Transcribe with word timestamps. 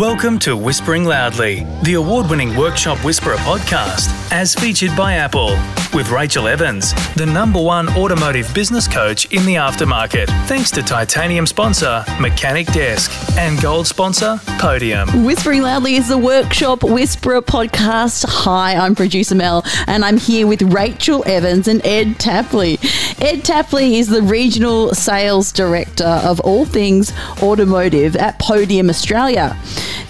Welcome 0.00 0.38
to 0.38 0.56
Whispering 0.56 1.04
Loudly, 1.04 1.66
the 1.82 1.92
award 1.92 2.30
winning 2.30 2.56
Workshop 2.56 3.04
Whisperer 3.04 3.36
podcast, 3.36 4.08
as 4.32 4.54
featured 4.54 4.96
by 4.96 5.12
Apple, 5.12 5.50
with 5.94 6.10
Rachel 6.10 6.46
Evans, 6.46 6.92
the 7.14 7.26
number 7.26 7.60
one 7.60 7.88
automotive 7.96 8.52
business 8.54 8.86
coach 8.86 9.26
in 9.26 9.44
the 9.44 9.56
aftermarket, 9.56 10.26
thanks 10.46 10.70
to 10.72 10.82
titanium 10.82 11.46
sponsor 11.46 12.04
Mechanic 12.20 12.66
Desk 12.68 13.10
and 13.36 13.60
gold 13.60 13.86
sponsor 13.86 14.40
Podium. 14.58 15.24
Whispering 15.24 15.62
Loudly 15.62 15.96
is 15.96 16.08
the 16.08 16.18
Workshop 16.18 16.84
Whisperer 16.84 17.42
podcast. 17.42 18.24
Hi, 18.28 18.74
I'm 18.74 18.94
producer 18.94 19.34
Mel, 19.34 19.64
and 19.86 20.04
I'm 20.04 20.18
here 20.18 20.46
with 20.46 20.62
Rachel 20.62 21.24
Evans 21.26 21.66
and 21.66 21.84
Ed 21.84 22.18
Tapley. 22.18 22.78
Ed 23.20 23.44
Tapley 23.44 23.96
is 23.96 24.08
the 24.08 24.22
regional 24.22 24.94
sales 24.94 25.52
director 25.52 26.04
of 26.04 26.40
all 26.40 26.64
things 26.64 27.12
automotive 27.42 28.16
at 28.16 28.38
Podium 28.38 28.90
Australia 28.90 29.56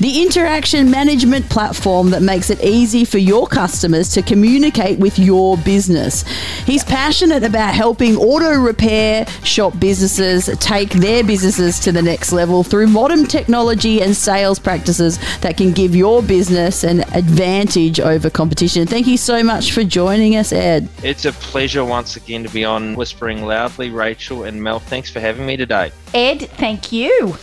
the 0.01 0.23
interaction 0.23 0.91
management 0.91 1.47
platform 1.51 2.09
that 2.09 2.23
makes 2.23 2.49
it 2.49 2.59
easy 2.65 3.05
for 3.05 3.19
your 3.19 3.47
customers 3.47 4.09
to 4.09 4.23
communicate 4.23 4.99
with 4.99 5.19
your 5.19 5.59
business. 5.59 5.70
He's 5.71 6.85
passionate 6.85 7.45
about 7.45 7.75
helping 7.75 8.17
auto 8.17 8.59
repair 8.61 9.27
shop 9.45 9.79
businesses 9.79 10.47
take 10.59 10.91
their 10.91 11.23
businesses 11.23 11.79
to 11.81 11.93
the 11.93 12.03
next 12.03 12.33
level 12.33 12.65
through 12.65 12.89
modern 12.89 13.25
technology 13.25 14.03
and 14.03 14.17
sales 14.17 14.59
practices 14.59 15.19
that 15.41 15.57
can 15.57 15.73
give 15.73 15.95
your 15.95 16.23
business 16.23 16.85
an 16.85 17.01
advantage 17.15 18.01
over 18.01 18.31
competition. 18.31 18.87
Thank 18.87 19.07
you 19.07 19.17
so 19.17 19.43
much 19.43 19.73
for 19.73 19.85
joining 19.85 20.37
us, 20.37 20.53
Ed. 20.53 20.89
It's 21.03 21.25
a 21.25 21.33
pleasure 21.33 21.85
once 21.85 22.17
again 22.17 22.43
to 22.43 22.51
be 22.51 22.65
on 22.65 22.95
Whispering 22.97 23.45
Loudly, 23.45 23.91
Rachel 23.91 24.45
and 24.45 24.63
Mel. 24.63 24.81
Thanks 24.81 25.11
for 25.11 25.21
having 25.21 25.47
me 25.47 25.57
today. 25.57 25.93
Ed, 26.15 26.49
thank 26.51 26.93
you. 26.93 27.37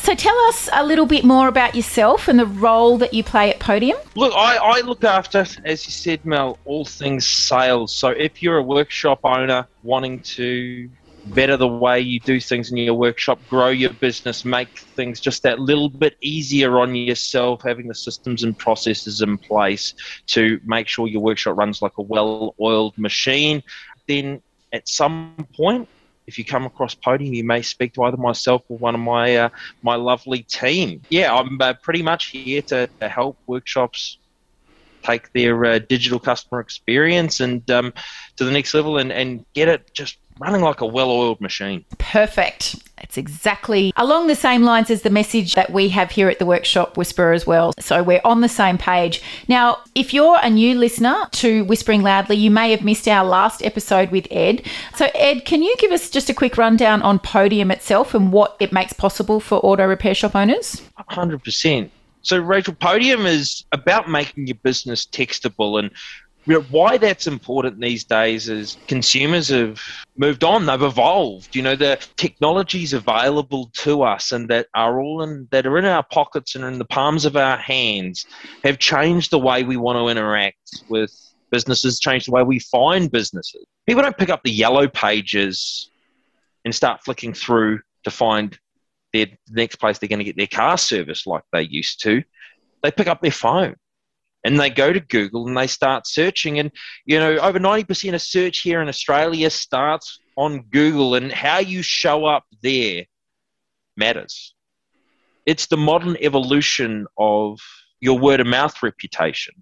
So 0.00 0.14
tell 0.14 0.36
us 0.48 0.66
a 0.72 0.84
little 0.84 1.04
bit 1.04 1.24
more 1.24 1.46
about 1.46 1.74
yourself 1.74 2.26
and 2.26 2.38
the 2.38 2.46
role 2.46 2.96
that 2.98 3.12
you 3.12 3.22
play 3.22 3.50
at 3.50 3.60
Podium. 3.60 3.98
Look, 4.16 4.32
I, 4.34 4.56
I 4.56 4.80
look 4.80 5.04
after, 5.04 5.44
as 5.64 5.84
you 5.84 5.92
said, 5.92 6.24
Mel, 6.24 6.58
all 6.64 6.86
things 6.86 7.26
sales. 7.26 7.94
So 7.94 8.08
if 8.08 8.42
you're 8.42 8.56
a 8.56 8.62
workshop 8.62 9.20
owner 9.24 9.68
wanting 9.82 10.20
to 10.20 10.88
better 11.26 11.58
the 11.58 11.68
way 11.68 12.00
you 12.00 12.18
do 12.18 12.40
things 12.40 12.70
in 12.70 12.78
your 12.78 12.94
workshop, 12.94 13.38
grow 13.50 13.68
your 13.68 13.92
business, 13.92 14.42
make 14.42 14.78
things 14.78 15.20
just 15.20 15.42
that 15.42 15.60
little 15.60 15.90
bit 15.90 16.16
easier 16.22 16.78
on 16.78 16.94
yourself, 16.94 17.60
having 17.62 17.86
the 17.86 17.94
systems 17.94 18.42
and 18.42 18.56
processes 18.56 19.20
in 19.20 19.36
place 19.36 19.92
to 20.28 20.58
make 20.64 20.88
sure 20.88 21.08
your 21.08 21.20
workshop 21.20 21.58
runs 21.58 21.82
like 21.82 21.98
a 21.98 22.02
well 22.02 22.54
oiled 22.58 22.96
machine, 22.96 23.62
then 24.08 24.40
at 24.72 24.88
some 24.88 25.46
point 25.54 25.86
if 26.26 26.38
you 26.38 26.44
come 26.44 26.64
across 26.64 26.94
podium, 26.94 27.34
you 27.34 27.44
may 27.44 27.62
speak 27.62 27.94
to 27.94 28.04
either 28.04 28.16
myself 28.16 28.62
or 28.68 28.78
one 28.78 28.94
of 28.94 29.00
my 29.00 29.36
uh, 29.36 29.48
my 29.82 29.96
lovely 29.96 30.42
team. 30.42 31.02
Yeah, 31.10 31.34
I'm 31.34 31.60
uh, 31.60 31.74
pretty 31.74 32.02
much 32.02 32.26
here 32.26 32.62
to, 32.62 32.88
to, 33.00 33.08
help 33.08 33.36
workshops 33.46 34.18
take 35.02 35.32
their 35.32 35.64
uh, 35.64 35.78
digital 35.78 36.18
customer 36.18 36.60
experience 36.60 37.40
and 37.40 37.68
um, 37.70 37.92
to 38.36 38.44
the 38.44 38.50
next 38.50 38.74
level 38.74 38.98
and, 38.98 39.10
and 39.10 39.44
get 39.54 39.68
it 39.68 39.92
just 39.94 40.18
running 40.40 40.62
like 40.62 40.80
a 40.80 40.86
well-oiled 40.86 41.40
machine. 41.40 41.84
Perfect. 41.98 42.76
It's 43.02 43.16
exactly 43.16 43.92
along 43.96 44.26
the 44.26 44.34
same 44.34 44.62
lines 44.62 44.90
as 44.90 45.02
the 45.02 45.10
message 45.10 45.54
that 45.54 45.70
we 45.70 45.88
have 45.90 46.10
here 46.10 46.28
at 46.28 46.38
the 46.38 46.46
Workshop 46.46 46.96
Whisperer 46.96 47.32
as 47.32 47.46
well. 47.46 47.72
So 47.78 48.02
we're 48.02 48.20
on 48.24 48.40
the 48.40 48.48
same 48.48 48.78
page. 48.78 49.22
Now, 49.48 49.78
if 49.94 50.12
you're 50.12 50.38
a 50.42 50.50
new 50.50 50.76
listener 50.78 51.26
to 51.32 51.64
Whispering 51.64 52.02
Loudly, 52.02 52.36
you 52.36 52.50
may 52.50 52.70
have 52.70 52.82
missed 52.82 53.08
our 53.08 53.24
last 53.24 53.62
episode 53.62 54.10
with 54.10 54.26
Ed. 54.30 54.66
So, 54.94 55.08
Ed, 55.14 55.44
can 55.44 55.62
you 55.62 55.74
give 55.78 55.92
us 55.92 56.10
just 56.10 56.30
a 56.30 56.34
quick 56.34 56.56
rundown 56.56 57.02
on 57.02 57.18
Podium 57.18 57.70
itself 57.70 58.14
and 58.14 58.32
what 58.32 58.56
it 58.60 58.72
makes 58.72 58.92
possible 58.92 59.40
for 59.40 59.56
auto 59.64 59.86
repair 59.86 60.14
shop 60.14 60.34
owners? 60.34 60.82
100%. 61.10 61.90
So, 62.22 62.38
Rachel, 62.38 62.74
Podium 62.74 63.24
is 63.24 63.64
about 63.72 64.10
making 64.10 64.46
your 64.46 64.56
business 64.56 65.06
textable 65.06 65.78
and 65.78 65.90
you 66.46 66.54
know, 66.54 66.62
why 66.70 66.96
that's 66.96 67.26
important 67.26 67.80
these 67.80 68.04
days 68.04 68.48
is 68.48 68.78
consumers 68.88 69.48
have 69.48 69.80
moved 70.16 70.42
on, 70.42 70.64
they've 70.66 70.82
evolved. 70.82 71.54
You 71.54 71.62
know, 71.62 71.76
the 71.76 71.98
technologies 72.16 72.92
available 72.92 73.70
to 73.74 74.02
us 74.02 74.32
and 74.32 74.48
that 74.48 74.66
are 74.74 75.00
all 75.00 75.22
in 75.22 75.48
that 75.50 75.66
are 75.66 75.78
in 75.78 75.84
our 75.84 76.02
pockets 76.02 76.54
and 76.54 76.64
in 76.64 76.78
the 76.78 76.84
palms 76.86 77.24
of 77.24 77.36
our 77.36 77.58
hands 77.58 78.26
have 78.64 78.78
changed 78.78 79.30
the 79.30 79.38
way 79.38 79.64
we 79.64 79.76
want 79.76 79.96
to 79.98 80.08
interact 80.08 80.56
with 80.88 81.12
businesses, 81.50 82.00
changed 82.00 82.28
the 82.28 82.32
way 82.32 82.42
we 82.42 82.58
find 82.58 83.10
businesses. 83.10 83.64
People 83.86 84.02
don't 84.02 84.16
pick 84.16 84.30
up 84.30 84.42
the 84.42 84.50
yellow 84.50 84.88
pages 84.88 85.90
and 86.64 86.74
start 86.74 87.02
flicking 87.04 87.34
through 87.34 87.80
to 88.04 88.10
find 88.10 88.58
their 89.12 89.26
the 89.26 89.60
next 89.60 89.76
place 89.76 89.98
they're 89.98 90.08
going 90.08 90.20
to 90.20 90.24
get 90.24 90.36
their 90.36 90.46
car 90.46 90.78
service 90.78 91.26
like 91.26 91.42
they 91.52 91.62
used 91.62 92.02
to. 92.02 92.22
They 92.82 92.90
pick 92.90 93.08
up 93.08 93.20
their 93.20 93.30
phone 93.30 93.76
and 94.44 94.58
they 94.58 94.70
go 94.70 94.92
to 94.92 95.00
Google 95.00 95.46
and 95.46 95.56
they 95.56 95.66
start 95.66 96.06
searching. 96.06 96.58
And, 96.58 96.70
you 97.04 97.18
know, 97.18 97.36
over 97.38 97.58
90% 97.58 98.14
of 98.14 98.22
search 98.22 98.58
here 98.60 98.80
in 98.80 98.88
Australia 98.88 99.50
starts 99.50 100.18
on 100.36 100.62
Google, 100.70 101.16
and 101.16 101.30
how 101.30 101.58
you 101.58 101.82
show 101.82 102.24
up 102.24 102.44
there 102.62 103.04
matters. 103.96 104.54
It's 105.44 105.66
the 105.66 105.76
modern 105.76 106.16
evolution 106.20 107.06
of 107.18 107.58
your 108.00 108.18
word 108.18 108.40
of 108.40 108.46
mouth 108.46 108.82
reputation. 108.82 109.54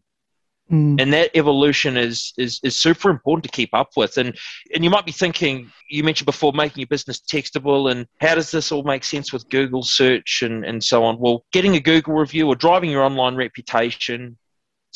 Mm. 0.71 1.01
And 1.01 1.13
that 1.15 1.31
evolution 1.35 1.97
is, 1.97 2.35
is 2.37 2.61
is 2.63 2.77
super 2.77 3.09
important 3.09 3.45
to 3.45 3.51
keep 3.51 3.71
up 3.73 3.91
with. 3.97 4.19
And 4.19 4.37
and 4.75 4.85
you 4.85 4.91
might 4.91 5.07
be 5.07 5.13
thinking, 5.13 5.71
you 5.89 6.05
mentioned 6.05 6.27
before 6.27 6.53
making 6.53 6.81
your 6.81 6.89
business 6.89 7.21
textable 7.21 7.91
and 7.91 8.07
how 8.21 8.35
does 8.35 8.51
this 8.51 8.71
all 8.71 8.83
make 8.83 9.03
sense 9.03 9.33
with 9.33 9.49
Google 9.49 9.83
search 9.83 10.43
and, 10.43 10.65
and 10.67 10.85
so 10.85 11.05
on? 11.05 11.19
Well, 11.19 11.45
getting 11.53 11.75
a 11.77 11.81
Google 11.81 12.15
review 12.15 12.47
or 12.49 12.55
driving 12.55 12.91
your 12.91 13.03
online 13.03 13.35
reputation, 13.35 14.37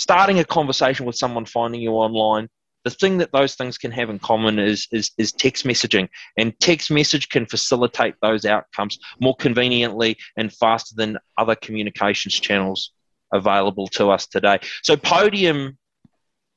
starting 0.03 0.39
a 0.39 0.45
conversation 0.45 1.07
with 1.07 1.17
someone 1.17 1.47
finding 1.47 1.81
you 1.81 1.93
online 1.93 2.49
the 2.85 2.91
thing 2.91 3.19
that 3.19 3.33
those 3.33 3.55
things 3.55 3.79
can 3.79 3.93
have 3.93 4.11
in 4.11 4.19
common 4.19 4.59
is, 4.59 4.89
is, 4.91 5.13
is 5.19 5.33
text 5.33 5.65
messaging. 5.65 6.09
And 6.37 6.59
text 6.59 6.91
message 6.91 7.29
can 7.29 7.47
facilitate 7.47 8.15
those 8.21 8.45
outcomes 8.45 8.99
more 9.21 9.37
conveniently 9.37 10.17
and 10.37 10.53
faster 10.53 10.95
than 10.97 11.19
other 11.39 11.55
communications 11.55 12.35
channels 12.35 12.93
available 13.33 13.87
to 13.89 14.11
us 14.11 14.27
today. 14.27 14.59
So 14.83 14.97
podium 14.97 15.79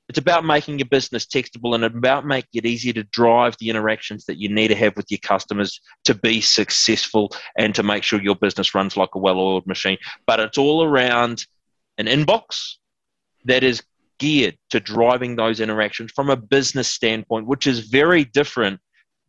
it's 0.08 0.20
about 0.20 0.46
making 0.46 0.78
your 0.78 0.88
business 0.88 1.26
textable 1.26 1.74
and 1.74 1.84
about 1.84 2.28
making 2.28 2.50
it 2.54 2.66
easier 2.68 2.94
to 2.94 3.04
drive 3.06 3.56
the 3.60 3.72
interactions 3.72 4.26
that 4.26 4.38
you 4.38 4.50
need 4.50 4.68
to 4.68 4.76
have 4.76 4.96
with 4.96 5.08
your 5.10 5.20
customers 5.24 5.82
to 6.04 6.14
be 6.14 6.42
successful 6.42 7.32
and 7.58 7.74
to 7.74 7.82
make 7.82 8.04
sure 8.04 8.22
your 8.22 8.36
business 8.36 8.76
runs 8.76 8.96
like 8.96 9.16
a 9.16 9.18
well-oiled 9.18 9.66
machine. 9.66 9.98
But 10.28 10.40
it's 10.40 10.60
all 10.60 10.84
around 10.84 11.48
an 11.98 12.06
inbox 12.06 12.76
that 13.46 13.64
is 13.64 13.82
geared 14.18 14.58
to 14.70 14.80
driving 14.80 15.36
those 15.36 15.60
interactions 15.60 16.12
from 16.12 16.30
a 16.30 16.36
business 16.36 16.88
standpoint, 16.88 17.48
which 17.48 17.68
is 17.68 17.80
very 17.80 18.26
different 18.26 18.80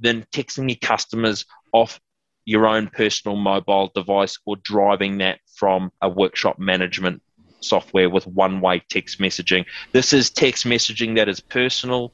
than 0.01 0.25
texting 0.33 0.69
your 0.69 0.79
customers 0.81 1.45
off 1.73 2.01
your 2.45 2.67
own 2.67 2.89
personal 2.89 3.37
mobile 3.37 3.91
device 3.95 4.39
or 4.47 4.57
driving 4.57 5.19
that 5.19 5.41
from 5.55 5.91
a 6.03 6.09
workshop 6.09 6.59
management 6.59 7.21
software 7.61 8.09
with 8.09 8.27
one 8.27 8.61
way 8.61 8.81
text 8.89 9.19
messaging. 9.19 9.65
This 9.93 10.13
is 10.13 10.31
text 10.31 10.65
messaging 10.65 11.17
that 11.17 11.29
is 11.29 11.41
personal, 11.41 12.13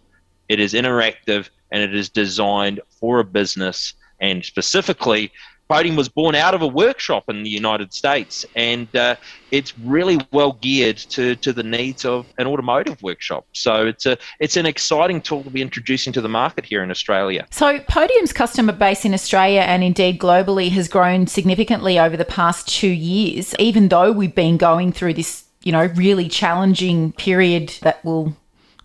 it 0.48 0.58
is 0.58 0.72
interactive, 0.72 1.50
and 1.70 1.82
it 1.82 1.94
is 1.94 2.08
designed 2.08 2.80
for 2.98 3.20
a 3.20 3.24
business 3.24 3.94
and 4.20 4.44
specifically 4.44 5.30
Podium 5.68 5.96
was 5.96 6.08
born 6.08 6.34
out 6.34 6.54
of 6.54 6.62
a 6.62 6.66
workshop 6.66 7.24
in 7.28 7.42
the 7.42 7.50
United 7.50 7.94
States, 7.94 8.44
and 8.54 8.94
uh, 8.94 9.16
it's 9.50 9.78
really 9.78 10.20
well 10.30 10.52
geared 10.60 10.98
to, 10.98 11.36
to 11.36 11.52
the 11.52 11.62
needs 11.62 12.04
of 12.04 12.26
an 12.38 12.46
automotive 12.46 13.02
workshop. 13.02 13.46
So 13.52 13.86
it's 13.86 14.04
a 14.04 14.18
it's 14.38 14.56
an 14.56 14.66
exciting 14.66 15.20
tool 15.20 15.42
to 15.44 15.50
be 15.50 15.62
introducing 15.62 16.12
to 16.14 16.20
the 16.20 16.28
market 16.28 16.64
here 16.64 16.82
in 16.82 16.90
Australia. 16.90 17.46
So 17.50 17.78
Podium's 17.80 18.32
customer 18.32 18.72
base 18.72 19.04
in 19.04 19.14
Australia 19.14 19.60
and 19.60 19.82
indeed 19.82 20.18
globally 20.18 20.70
has 20.70 20.88
grown 20.88 21.26
significantly 21.26 21.98
over 21.98 22.16
the 22.16 22.24
past 22.24 22.68
two 22.68 22.88
years, 22.88 23.54
even 23.58 23.88
though 23.88 24.12
we've 24.12 24.34
been 24.34 24.56
going 24.56 24.92
through 24.92 25.14
this 25.14 25.44
you 25.62 25.72
know 25.72 25.86
really 25.94 26.28
challenging 26.28 27.12
period 27.12 27.74
that 27.82 28.04
will 28.04 28.36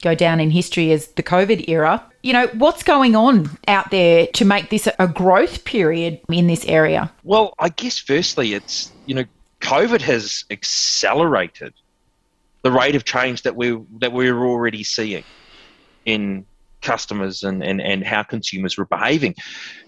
go 0.02 0.14
down 0.16 0.40
in 0.40 0.52
history 0.52 0.92
as 0.92 1.08
the 1.08 1.24
COVID 1.24 1.68
era. 1.68 2.06
You 2.28 2.34
know, 2.34 2.48
what's 2.48 2.84
going 2.84 3.16
on 3.16 3.58
out 3.70 3.90
there 3.90 4.28
to 4.34 4.44
make 4.44 4.70
this 4.70 4.90
a 5.00 5.08
growth 5.08 5.64
period 5.64 6.20
in 6.30 6.48
this 6.48 6.66
area? 6.66 7.10
Well, 7.24 7.54
I 7.58 7.70
guess 7.70 8.00
firstly, 8.00 8.54
it's, 8.54 8.92
you 9.06 9.16
know, 9.16 9.24
COVID 9.62 10.02
has 10.02 10.44
accelerated 10.52 11.74
the 12.64 12.72
rate 12.74 12.98
of 12.98 13.06
change 13.06 13.44
that 13.44 13.56
we 13.56 13.82
that 14.00 14.12
we're 14.12 14.44
already 14.44 14.84
seeing 14.84 15.24
in 16.04 16.46
customers 16.82 17.46
and, 17.46 17.64
and, 17.64 17.80
and 17.80 18.04
how 18.04 18.24
consumers 18.24 18.78
were 18.78 18.88
behaving. 18.88 19.34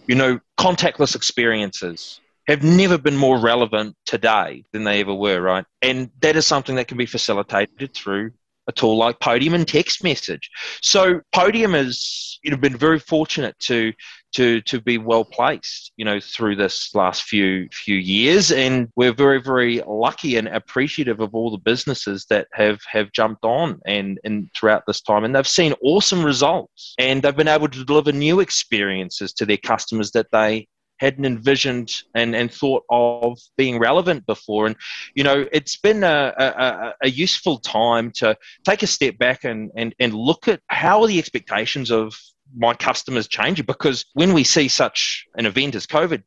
You 0.08 0.16
know, 0.16 0.40
contactless 0.58 1.18
experiences 1.18 2.22
have 2.48 2.64
never 2.64 2.98
been 2.98 3.18
more 3.18 3.38
relevant 3.38 3.98
today 4.06 4.64
than 4.72 4.86
they 4.86 5.02
ever 5.02 5.14
were, 5.14 5.42
right? 5.42 5.66
And 5.82 6.10
that 6.22 6.38
is 6.38 6.48
something 6.48 6.76
that 6.76 6.88
can 6.88 6.96
be 6.98 7.06
facilitated 7.06 7.94
through 7.94 8.32
a 8.70 8.72
tool 8.72 8.98
like 8.98 9.20
Podium 9.20 9.54
and 9.54 9.68
text 9.68 10.04
message. 10.04 10.50
So 10.82 11.20
Podium 11.34 11.74
has 11.74 12.40
you 12.44 12.52
know 12.52 12.58
been 12.58 12.78
very 12.78 13.00
fortunate 13.00 13.58
to 13.60 13.92
to 14.36 14.62
to 14.62 14.80
be 14.80 14.98
well 14.98 15.26
placed, 15.26 15.92
you 15.98 16.06
know, 16.06 16.20
through 16.20 16.56
this 16.56 16.94
last 16.94 17.24
few 17.24 17.68
few 17.72 17.98
years. 17.98 18.52
And 18.52 18.88
we're 18.96 19.14
very 19.14 19.42
very 19.42 19.82
lucky 19.86 20.38
and 20.38 20.48
appreciative 20.48 21.20
of 21.20 21.34
all 21.34 21.52
the 21.52 21.58
businesses 21.58 22.26
that 22.30 22.48
have 22.54 22.80
have 22.90 23.12
jumped 23.12 23.44
on 23.44 23.80
and 23.86 24.20
and 24.24 24.50
throughout 24.56 24.84
this 24.88 25.02
time, 25.02 25.24
and 25.24 25.36
they've 25.36 25.48
seen 25.48 25.74
awesome 25.84 26.24
results, 26.24 26.94
and 26.98 27.22
they've 27.22 27.36
been 27.36 27.48
able 27.48 27.68
to 27.68 27.84
deliver 27.84 28.12
new 28.12 28.40
experiences 28.40 29.34
to 29.34 29.46
their 29.46 29.58
customers 29.58 30.12
that 30.12 30.28
they 30.32 30.68
hadn't 31.00 31.26
envisioned 31.26 31.92
and, 32.14 32.36
and 32.36 32.52
thought 32.52 32.84
of 32.90 33.40
being 33.58 33.80
relevant 33.80 34.26
before. 34.26 34.68
And, 34.68 34.76
you 35.16 35.24
know, 35.24 35.48
it's 35.52 35.78
been 35.78 36.04
a, 36.04 36.34
a, 36.38 36.94
a, 37.04 37.10
useful 37.10 37.58
time 37.60 38.12
to 38.16 38.38
take 38.64 38.84
a 38.84 38.88
step 38.88 39.18
back 39.18 39.44
and, 39.44 39.72
and, 39.76 39.96
and 40.00 40.14
look 40.14 40.48
at 40.48 40.62
how 40.68 41.02
are 41.02 41.08
the 41.08 41.20
expectations 41.20 41.92
of 41.92 42.14
my 42.56 42.74
customers 42.74 43.28
changing 43.28 43.66
because 43.66 44.06
when 44.14 44.34
we 44.34 44.44
see 44.44 44.68
such 44.68 45.26
an 45.36 45.46
event 45.46 45.76
as 45.76 45.86
COVID, 45.86 46.24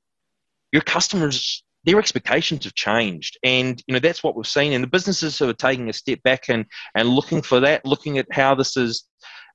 your 0.73 0.83
customers 0.83 1.63
their 1.84 1.99
expectations 1.99 2.64
have 2.64 2.75
changed. 2.75 3.38
And 3.43 3.82
you 3.87 3.94
know 3.94 4.00
that's 4.00 4.23
what 4.23 4.37
we've 4.37 4.46
seen. 4.46 4.73
And 4.73 4.82
the 4.82 4.88
businesses 4.88 5.38
who 5.38 5.49
are 5.49 5.55
taking 5.55 5.88
a 5.88 5.93
step 5.93 6.23
back 6.23 6.49
and 6.49 6.67
and 6.94 7.08
looking 7.08 7.43
for 7.43 7.61
that 7.61 7.84
looking 7.84 8.19
at 8.19 8.26
how 8.32 8.55
this 8.55 8.76
is 8.76 9.05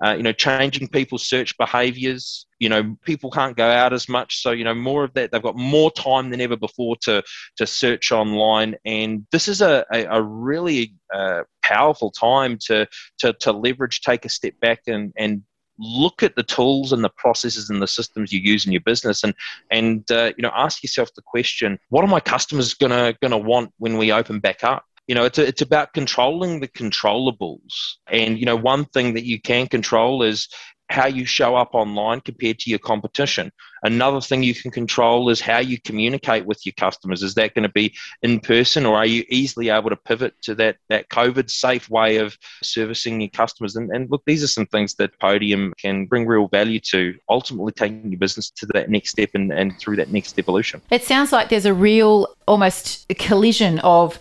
uh, 0.05 0.13
you 0.13 0.23
know 0.23 0.33
changing 0.33 0.87
people's 0.87 1.25
search 1.25 1.57
behaviors 1.57 2.45
you 2.59 2.69
know 2.69 2.95
people 3.03 3.29
can't 3.29 3.55
go 3.55 3.69
out 3.69 3.93
as 3.93 4.09
much. 4.09 4.41
So 4.41 4.51
you 4.51 4.63
know 4.63 4.73
more 4.73 5.03
of 5.03 5.13
that 5.13 5.31
they've 5.31 5.41
got 5.41 5.55
more 5.55 5.91
time 5.91 6.29
than 6.29 6.41
ever 6.41 6.57
before 6.57 6.95
to 7.01 7.23
to 7.57 7.67
search 7.67 8.11
online. 8.11 8.75
And 8.85 9.25
this 9.31 9.47
is 9.47 9.61
a, 9.61 9.85
a, 9.93 10.05
a 10.05 10.21
really 10.21 10.95
uh, 11.13 11.43
powerful 11.63 12.11
time 12.11 12.57
to, 12.65 12.87
to 13.19 13.33
to 13.33 13.51
leverage 13.51 14.01
take 14.01 14.25
a 14.25 14.29
step 14.29 14.53
back 14.59 14.81
and 14.87 15.13
and 15.17 15.43
look 15.79 16.23
at 16.23 16.35
the 16.35 16.43
tools 16.43 16.91
and 16.91 17.03
the 17.03 17.09
processes 17.09 17.69
and 17.69 17.81
the 17.81 17.87
systems 17.87 18.31
you 18.31 18.39
use 18.39 18.65
in 18.65 18.71
your 18.71 18.81
business 18.81 19.23
and 19.23 19.33
and 19.71 20.09
uh, 20.11 20.31
you 20.37 20.41
know 20.41 20.51
ask 20.55 20.83
yourself 20.83 21.09
the 21.15 21.21
question 21.21 21.79
what 21.89 22.03
are 22.03 22.07
my 22.07 22.19
customers 22.19 22.73
gonna 22.73 23.13
gonna 23.21 23.37
want 23.37 23.71
when 23.77 23.97
we 23.97 24.11
open 24.11 24.39
back 24.39 24.63
up? 24.63 24.85
You 25.07 25.15
know 25.15 25.23
it's, 25.23 25.37
a, 25.37 25.47
it's 25.47 25.61
about 25.61 25.93
controlling 25.93 26.59
the 26.59 26.67
controllables. 26.67 27.73
And 28.11 28.37
you 28.37 28.45
know 28.45 28.55
one 28.55 28.85
thing 28.85 29.13
that 29.13 29.25
you 29.25 29.39
can 29.41 29.67
control 29.67 30.23
is 30.23 30.47
how 30.89 31.07
you 31.07 31.25
show 31.25 31.55
up 31.55 31.73
online 31.73 32.21
compared 32.21 32.59
to 32.59 32.69
your 32.69 32.79
competition. 32.79 33.51
Another 33.83 34.21
thing 34.21 34.41
you 34.41 34.55
can 34.55 34.71
control 34.71 35.29
is 35.29 35.39
how 35.39 35.59
you 35.59 35.79
communicate 35.79 36.45
with 36.45 36.65
your 36.65 36.73
customers. 36.77 37.21
Is 37.21 37.35
that 37.35 37.53
going 37.53 37.63
to 37.63 37.71
be 37.71 37.93
in 38.23 38.39
person 38.39 38.85
or 38.85 38.95
are 38.95 39.05
you 39.05 39.23
easily 39.29 39.69
able 39.69 39.89
to 39.89 39.95
pivot 39.95 40.33
to 40.43 40.55
that, 40.55 40.77
that 40.89 41.09
COVID 41.09 41.49
safe 41.49 41.89
way 41.89 42.17
of 42.17 42.37
servicing 42.63 43.21
your 43.21 43.29
customers? 43.29 43.75
And, 43.75 43.91
and 43.91 44.09
look, 44.09 44.23
these 44.25 44.43
are 44.43 44.47
some 44.47 44.65
things 44.65 44.95
that 44.95 45.17
Podium 45.19 45.73
can 45.77 46.05
bring 46.05 46.25
real 46.25 46.47
value 46.47 46.79
to, 46.91 47.15
ultimately 47.29 47.73
taking 47.73 48.09
your 48.09 48.19
business 48.19 48.49
to 48.51 48.65
that 48.73 48.89
next 48.89 49.11
step 49.11 49.29
and, 49.33 49.51
and 49.51 49.77
through 49.79 49.97
that 49.97 50.11
next 50.11 50.39
evolution. 50.39 50.81
It 50.89 51.03
sounds 51.03 51.31
like 51.31 51.49
there's 51.49 51.65
a 51.65 51.73
real 51.73 52.27
almost 52.47 53.07
collision 53.19 53.79
of 53.79 54.17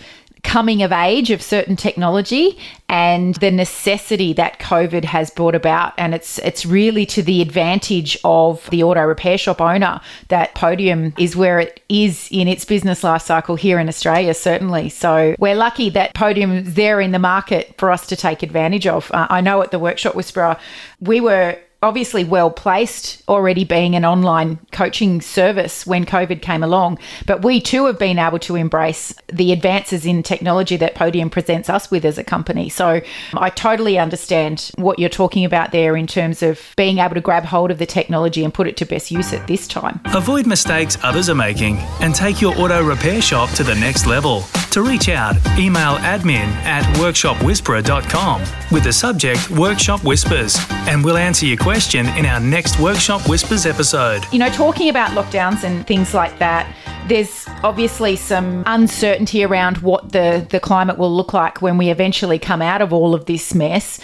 coming 0.47 0.85
of 0.85 0.93
age 0.93 1.33
of 1.33 1.43
certain 1.43 1.75
technology 1.75 2.57
and 2.89 3.35
the 3.37 3.51
necessity 3.51 4.33
that 4.33 4.61
COVID 4.61 5.05
has 5.05 5.29
brought 5.29 5.57
about. 5.57 5.93
And 5.99 6.15
it's 6.15 6.39
it's 6.39 6.65
really 6.65 7.05
to 7.07 7.23
the 7.23 7.43
advantage 7.43 8.17
of 8.23 8.71
the 8.71 8.85
auto 8.85 9.03
repair 9.03 9.39
shop 9.39 9.61
owner 9.61 10.01
that 10.29 10.55
Podium 10.55 11.13
is 11.19 11.35
where 11.35 11.59
it 11.59 11.83
is 11.89 12.29
in 12.31 12.47
its 12.47 12.65
business 12.65 13.03
life 13.03 13.23
cycle 13.23 13.57
here 13.57 13.81
in 13.81 13.89
Australia, 13.89 14.35
certainly. 14.35 14.89
So 14.89 15.35
we're 15.41 15.57
lucky 15.57 15.91
that 15.91 16.15
Podium 16.15 16.53
is 16.53 16.75
there 16.75 17.01
in 17.01 17.11
the 17.11 17.19
market 17.19 17.75
for 17.77 17.91
us 17.91 18.07
to 18.07 18.17
take 18.17 18.45
advantage 18.45 18.87
of. 18.87 19.11
Uh, 19.13 19.27
I 19.29 19.41
know 19.41 19.63
at 19.63 19.73
the 19.73 19.81
Workshop 19.81 20.15
Whisperer, 20.15 20.57
we 21.01 21.21
were 21.21 21.59
obviously 21.83 22.25
well 22.25 22.51
placed 22.51 23.23
already 23.29 23.65
being 23.65 23.95
an 23.95 24.05
online 24.05 24.59
coaching 24.73 25.21
service 25.21 25.87
when 25.87 26.05
COVID 26.05 26.43
came 26.43 26.63
along. 26.63 26.99
But 27.27 27.43
we 27.43 27.61
too 27.61 27.87
have 27.87 27.99
been 27.99 28.19
able 28.19 28.39
to 28.41 28.57
embrace 28.57 29.15
the 29.33 29.53
advances 29.53 30.07
in 30.07 30.23
technology 30.23 30.77
that 30.79 30.95
Podium 30.95 31.31
presents 31.31 31.69
us 31.69 31.91
with 31.91 32.05
as 32.05 32.19
a 32.19 32.25
company. 32.25 32.69
So 32.69 33.01
I 33.35 33.51
totally 33.51 33.99
understand 33.99 34.71
what 34.77 34.99
you're 34.99 35.09
talking 35.09 35.45
about 35.45 35.73
there 35.73 35.97
in 35.97 36.07
terms 36.07 36.43
of 36.43 36.61
being 36.77 36.99
able 36.99 37.15
to 37.15 37.21
grab 37.21 37.45
hold 37.45 37.71
of 37.71 37.79
the 37.79 37.87
technology 37.87 38.43
and 38.43 38.53
put 38.53 38.67
it 38.67 38.77
to 38.79 38.87
best 38.87 39.11
use 39.11 39.33
at 39.33 39.47
this 39.47 39.67
time. 39.69 40.01
Avoid 40.07 40.47
mistakes 40.47 40.97
others 41.03 41.29
are 41.29 41.35
making 41.35 41.77
and 42.01 42.15
take 42.15 42.41
your 42.41 42.57
auto 42.59 42.83
repair 42.83 43.21
shop 43.21 43.51
to 43.51 43.65
the 43.65 43.75
next 43.75 44.07
level. 44.07 44.45
To 44.73 44.83
reach 44.83 45.09
out, 45.09 45.37
email 45.59 45.97
admin 45.97 46.49
at 46.65 46.85
workshopwhisperer.com 46.97 48.43
with 48.71 48.85
the 48.85 48.93
subject 48.93 49.51
Workshop 49.51 50.05
Whispers 50.05 50.57
and 50.87 51.05
we'll 51.05 51.17
answer 51.17 51.47
your 51.47 51.57
question 51.57 52.07
in 52.09 52.27
our 52.27 52.41
next 52.41 52.79
Workshop 52.79 53.29
Whispers 53.29 53.67
episode. 53.67 54.25
You 54.33 54.39
know, 54.39 54.51
talking 54.51 54.89
about 54.89 55.11
lockdowns 55.11 55.65
and 55.65 55.87
things 55.87 56.15
like 56.15 56.39
that, 56.39 56.73
there's 57.09 57.47
obviously 57.63 58.17
some 58.17 58.63
uncertainty 58.67 59.45
around 59.45 59.79
what 59.79 60.13
the, 60.13 60.47
the 60.51 60.61
climate 60.61 60.99
will 60.99 61.15
look 61.15 61.33
like 61.33 61.63
when 61.63 61.79
we 61.79 61.91
eventually 61.91 62.39
come 62.39 62.63
out 62.63 62.83
of 62.83 62.93
all 62.93 63.15
of 63.15 63.27
this 63.27 63.55
mess. 63.55 64.01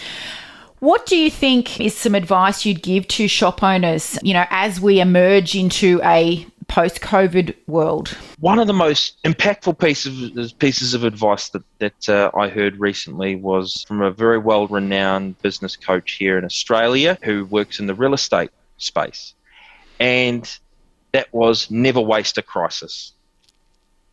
What 0.81 1.07
do 1.07 1.17
you 1.17 1.31
think 1.31 1.81
is 1.81 1.97
some 1.97 2.17
advice 2.17 2.65
you'd 2.65 2.83
give 2.83 3.07
to 3.09 3.29
shop 3.29 3.63
owners, 3.63 4.19
you 4.23 4.35
know, 4.35 4.47
as 4.51 4.81
we 4.81 5.01
emerge 5.01 5.55
into 5.55 6.01
a 6.03 6.45
post 6.73 7.03
COVID 7.03 7.55
world? 7.67 8.17
One 8.41 8.59
of 8.59 8.67
the 8.67 8.73
most 8.73 9.23
impactful 9.25 9.79
pieces, 9.79 10.55
pieces 10.55 10.95
of 10.95 11.05
advice 11.05 11.51
that, 11.51 11.63
that 11.81 12.09
uh, 12.09 12.31
I 12.35 12.49
heard 12.49 12.81
recently 12.81 13.37
was 13.37 13.85
from 13.87 14.01
a 14.01 14.11
very 14.11 14.39
well 14.39 14.67
renowned 14.67 15.41
business 15.43 15.77
coach 15.77 16.13
here 16.13 16.39
in 16.39 16.47
Australia 16.47 17.19
who 17.23 17.45
works 17.45 17.79
in 17.79 17.87
the 17.87 17.95
real 17.95 18.15
estate 18.15 18.51
space. 18.79 19.35
And 20.01 20.51
that 21.13 21.29
was 21.31 21.71
never 21.71 22.01
waste 22.01 22.39
a 22.39 22.43
crisis. 22.43 23.13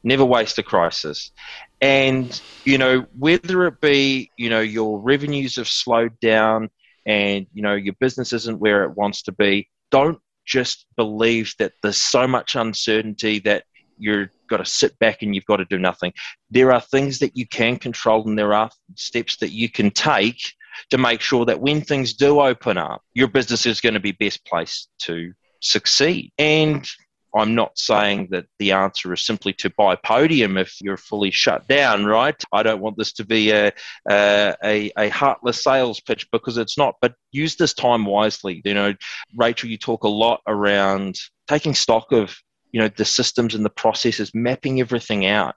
Never 0.04 0.26
waste 0.26 0.58
a 0.58 0.64
crisis. 0.64 1.32
And, 1.80 2.42
you 2.66 2.78
know, 2.78 3.06
whether 3.18 3.68
it 3.68 3.80
be, 3.80 4.32
you 4.36 4.50
know, 4.50 4.60
your 4.60 5.00
revenues 5.00 5.56
have 5.56 5.70
slowed 5.70 6.20
down 6.20 6.70
and, 7.06 7.48
you 7.54 7.62
know, 7.62 7.76
your 7.76 7.96
business 8.02 8.34
isn't 8.34 8.60
where 8.60 8.84
it 8.84 8.98
wants 8.98 9.22
to 9.24 9.32
be, 9.32 9.70
don't 9.92 10.20
just 10.50 10.88
believe 10.98 11.54
that 11.60 11.74
there's 11.82 12.02
so 12.04 12.28
much 12.28 12.56
uncertainty 12.56 13.40
that 13.40 13.64
you've 13.98 14.30
got 14.50 14.58
to 14.58 14.66
sit 14.66 14.98
back 15.00 15.22
and 15.22 15.36
you've 15.36 15.46
got 15.46 15.58
to 15.58 15.66
do 15.66 15.78
nothing. 15.78 16.12
There 16.50 16.72
are 16.74 16.82
things 16.82 17.20
that 17.20 17.38
you 17.38 17.48
can 17.48 17.78
control 17.78 18.28
and 18.28 18.38
there 18.38 18.54
are 18.54 18.70
steps 18.96 19.38
that 19.38 19.52
you 19.52 19.70
can 19.70 19.92
take 19.92 20.42
to 20.90 20.98
make 20.98 21.22
sure 21.22 21.46
that 21.46 21.60
when 21.60 21.82
things 21.82 22.14
do 22.14 22.40
open 22.40 22.78
up, 22.78 23.02
your 23.14 23.28
business 23.28 23.66
is 23.66 23.82
going 23.82 23.94
to 23.94 24.00
be 24.00 24.14
best 24.14 24.44
placed 24.46 24.90
to 25.00 25.32
succeed. 25.62 26.32
And 26.38 26.90
I'm 27.36 27.56
not 27.56 27.78
saying 27.78 28.30
that 28.32 28.46
the 28.58 28.72
answer 28.72 29.14
is 29.14 29.26
simply 29.26 29.54
to 29.54 29.70
buy 29.78 29.96
podium 29.96 30.58
if 30.58 30.76
you're 30.82 30.98
fully 30.98 31.32
shut 31.32 31.68
down, 31.68 32.06
right? 32.06 32.42
I 32.52 32.64
don't 32.64 32.82
want 32.82 32.98
this 32.98 33.14
to 33.14 33.26
be 33.26 33.52
a, 33.52 33.72
a, 34.10 34.92
a 34.98 35.10
heartless 35.10 35.64
sales 35.64 36.00
pitch 36.00 36.30
because 36.32 36.58
it's 36.58 36.78
not, 36.78 36.96
but 37.02 37.16
use 37.32 37.56
this 37.56 37.74
time 37.74 38.06
wisely. 38.06 38.62
You 38.66 38.74
know, 38.74 38.94
Rachel, 39.36 39.70
you 39.70 39.78
talk 39.78 40.04
a 40.04 40.10
lot 40.10 40.42
around 40.48 41.18
taking 41.48 41.76
stock 41.76 42.12
of, 42.12 42.36
you 42.72 42.80
know, 42.80 42.90
the 42.90 43.06
systems 43.06 43.56
and 43.56 43.66
the 43.66 43.70
processes, 43.70 44.32
mapping 44.34 44.80
everything 44.80 45.26
out 45.26 45.56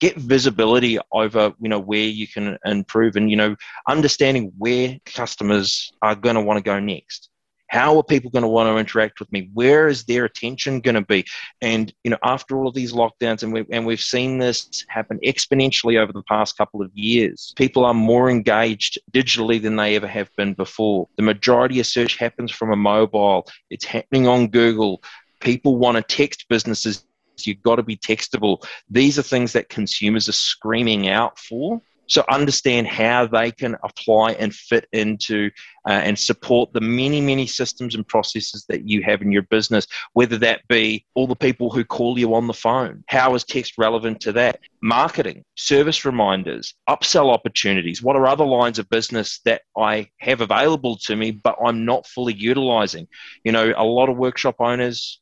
get 0.00 0.16
visibility 0.16 0.98
over 1.12 1.52
you 1.60 1.68
know 1.68 1.78
where 1.78 2.00
you 2.08 2.26
can 2.26 2.58
improve 2.64 3.14
and 3.14 3.30
you 3.30 3.36
know 3.36 3.54
understanding 3.88 4.50
where 4.58 4.98
customers 5.06 5.92
are 6.02 6.16
going 6.16 6.34
to 6.34 6.40
want 6.40 6.58
to 6.58 6.62
go 6.62 6.80
next 6.80 7.30
how 7.72 7.96
are 7.96 8.04
people 8.04 8.30
going 8.30 8.42
to 8.42 8.48
want 8.48 8.68
to 8.68 8.76
interact 8.76 9.18
with 9.18 9.32
me? 9.32 9.48
Where 9.54 9.88
is 9.88 10.04
their 10.04 10.26
attention 10.26 10.80
going 10.80 10.94
to 10.94 11.00
be? 11.00 11.24
And 11.62 11.90
you 12.04 12.10
know, 12.10 12.18
after 12.22 12.58
all 12.58 12.68
of 12.68 12.74
these 12.74 12.92
lockdowns, 12.92 13.42
and 13.42 13.50
we 13.50 13.64
and 13.72 13.86
we've 13.86 13.98
seen 13.98 14.36
this 14.36 14.84
happen 14.88 15.18
exponentially 15.24 15.98
over 15.98 16.12
the 16.12 16.22
past 16.24 16.58
couple 16.58 16.82
of 16.82 16.90
years. 16.92 17.54
People 17.56 17.86
are 17.86 17.94
more 17.94 18.28
engaged 18.28 18.98
digitally 19.10 19.60
than 19.60 19.76
they 19.76 19.96
ever 19.96 20.06
have 20.06 20.28
been 20.36 20.52
before. 20.52 21.08
The 21.16 21.22
majority 21.22 21.80
of 21.80 21.86
search 21.86 22.18
happens 22.18 22.52
from 22.52 22.72
a 22.72 22.76
mobile. 22.76 23.48
It's 23.70 23.86
happening 23.86 24.28
on 24.28 24.48
Google. 24.48 25.02
People 25.40 25.78
want 25.78 25.96
to 25.96 26.02
text 26.02 26.44
businesses 26.50 27.06
you've 27.46 27.62
got 27.62 27.76
to 27.76 27.82
be 27.82 27.96
textable. 27.96 28.62
These 28.90 29.18
are 29.18 29.22
things 29.22 29.54
that 29.54 29.70
consumers 29.70 30.28
are 30.28 30.32
screaming 30.32 31.08
out 31.08 31.38
for. 31.38 31.80
So 32.06 32.24
understand 32.28 32.86
how 32.86 33.26
they 33.26 33.52
can 33.52 33.76
apply 33.82 34.32
and 34.32 34.54
fit 34.54 34.86
into 34.92 35.50
uh, 35.88 35.92
and 35.92 36.18
support 36.18 36.72
the 36.72 36.80
many, 36.80 37.20
many 37.20 37.46
systems 37.46 37.94
and 37.94 38.06
processes 38.06 38.64
that 38.68 38.88
you 38.88 39.02
have 39.02 39.22
in 39.22 39.32
your 39.32 39.42
business, 39.42 39.86
whether 40.12 40.38
that 40.38 40.66
be 40.68 41.06
all 41.14 41.26
the 41.26 41.34
people 41.36 41.70
who 41.70 41.84
call 41.84 42.18
you 42.18 42.34
on 42.34 42.46
the 42.46 42.52
phone. 42.52 43.04
How 43.08 43.34
is 43.34 43.44
text 43.44 43.78
relevant 43.78 44.20
to 44.22 44.32
that? 44.32 44.60
Marketing, 44.82 45.44
service 45.56 46.04
reminders, 46.04 46.74
upsell 46.88 47.32
opportunities. 47.32 48.02
What 48.02 48.16
are 48.16 48.26
other 48.26 48.44
lines 48.44 48.78
of 48.78 48.88
business 48.90 49.40
that 49.44 49.62
I 49.76 50.10
have 50.18 50.40
available 50.40 50.96
to 51.04 51.16
me, 51.16 51.30
but 51.30 51.56
I'm 51.64 51.84
not 51.84 52.06
fully 52.06 52.34
utilizing? 52.34 53.08
You 53.44 53.52
know, 53.52 53.72
a 53.76 53.84
lot 53.84 54.08
of 54.08 54.16
workshop 54.16 54.56
owners, 54.58 55.20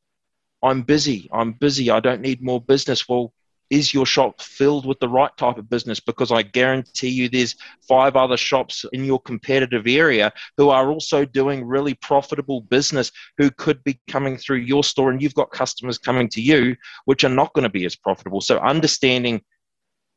I'm 0.63 0.83
busy. 0.83 1.29
I'm 1.33 1.53
busy. 1.53 1.91
I 1.91 2.01
don't 2.01 2.21
need 2.21 2.43
more 2.43 2.61
business. 2.61 3.09
Well, 3.09 3.33
is 3.71 3.95
your 3.95 4.05
shop 4.05 4.41
filled 4.41 4.85
with 4.85 4.99
the 4.99 5.09
right 5.09 5.35
type 5.37 5.57
of 5.57 5.71
business? 5.71 6.01
Because 6.01 6.33
I 6.33 6.43
guarantee 6.43 7.09
you 7.09 7.29
there's 7.29 7.55
five 7.87 8.17
other 8.17 8.37
shops 8.37 8.85
in 8.93 9.05
your 9.05 9.21
competitive 9.21 9.87
area 9.87 10.33
who 10.57 10.69
are 10.71 10.91
also 10.91 11.25
doing 11.25 11.65
really 11.65 11.95
profitable 11.95 12.63
business 12.63 13.13
who 13.39 13.51
could 13.53 13.83
be 13.85 14.01
coming 14.09 14.37
through 14.37 14.59
your 14.59 14.83
store 14.83 15.11
and 15.11 15.23
you've 15.23 15.35
got 15.35 15.53
customers 15.53 15.99
coming 15.99 16.29
to 16.31 16.43
you 16.43 16.77
which 17.05 17.23
are 17.23 17.29
not 17.29 17.53
going 17.55 17.63
to 17.63 17.71
be 17.71 17.87
as 17.87 17.95
profitable. 17.95 18.41
So 18.41 18.59
understanding 18.59 19.41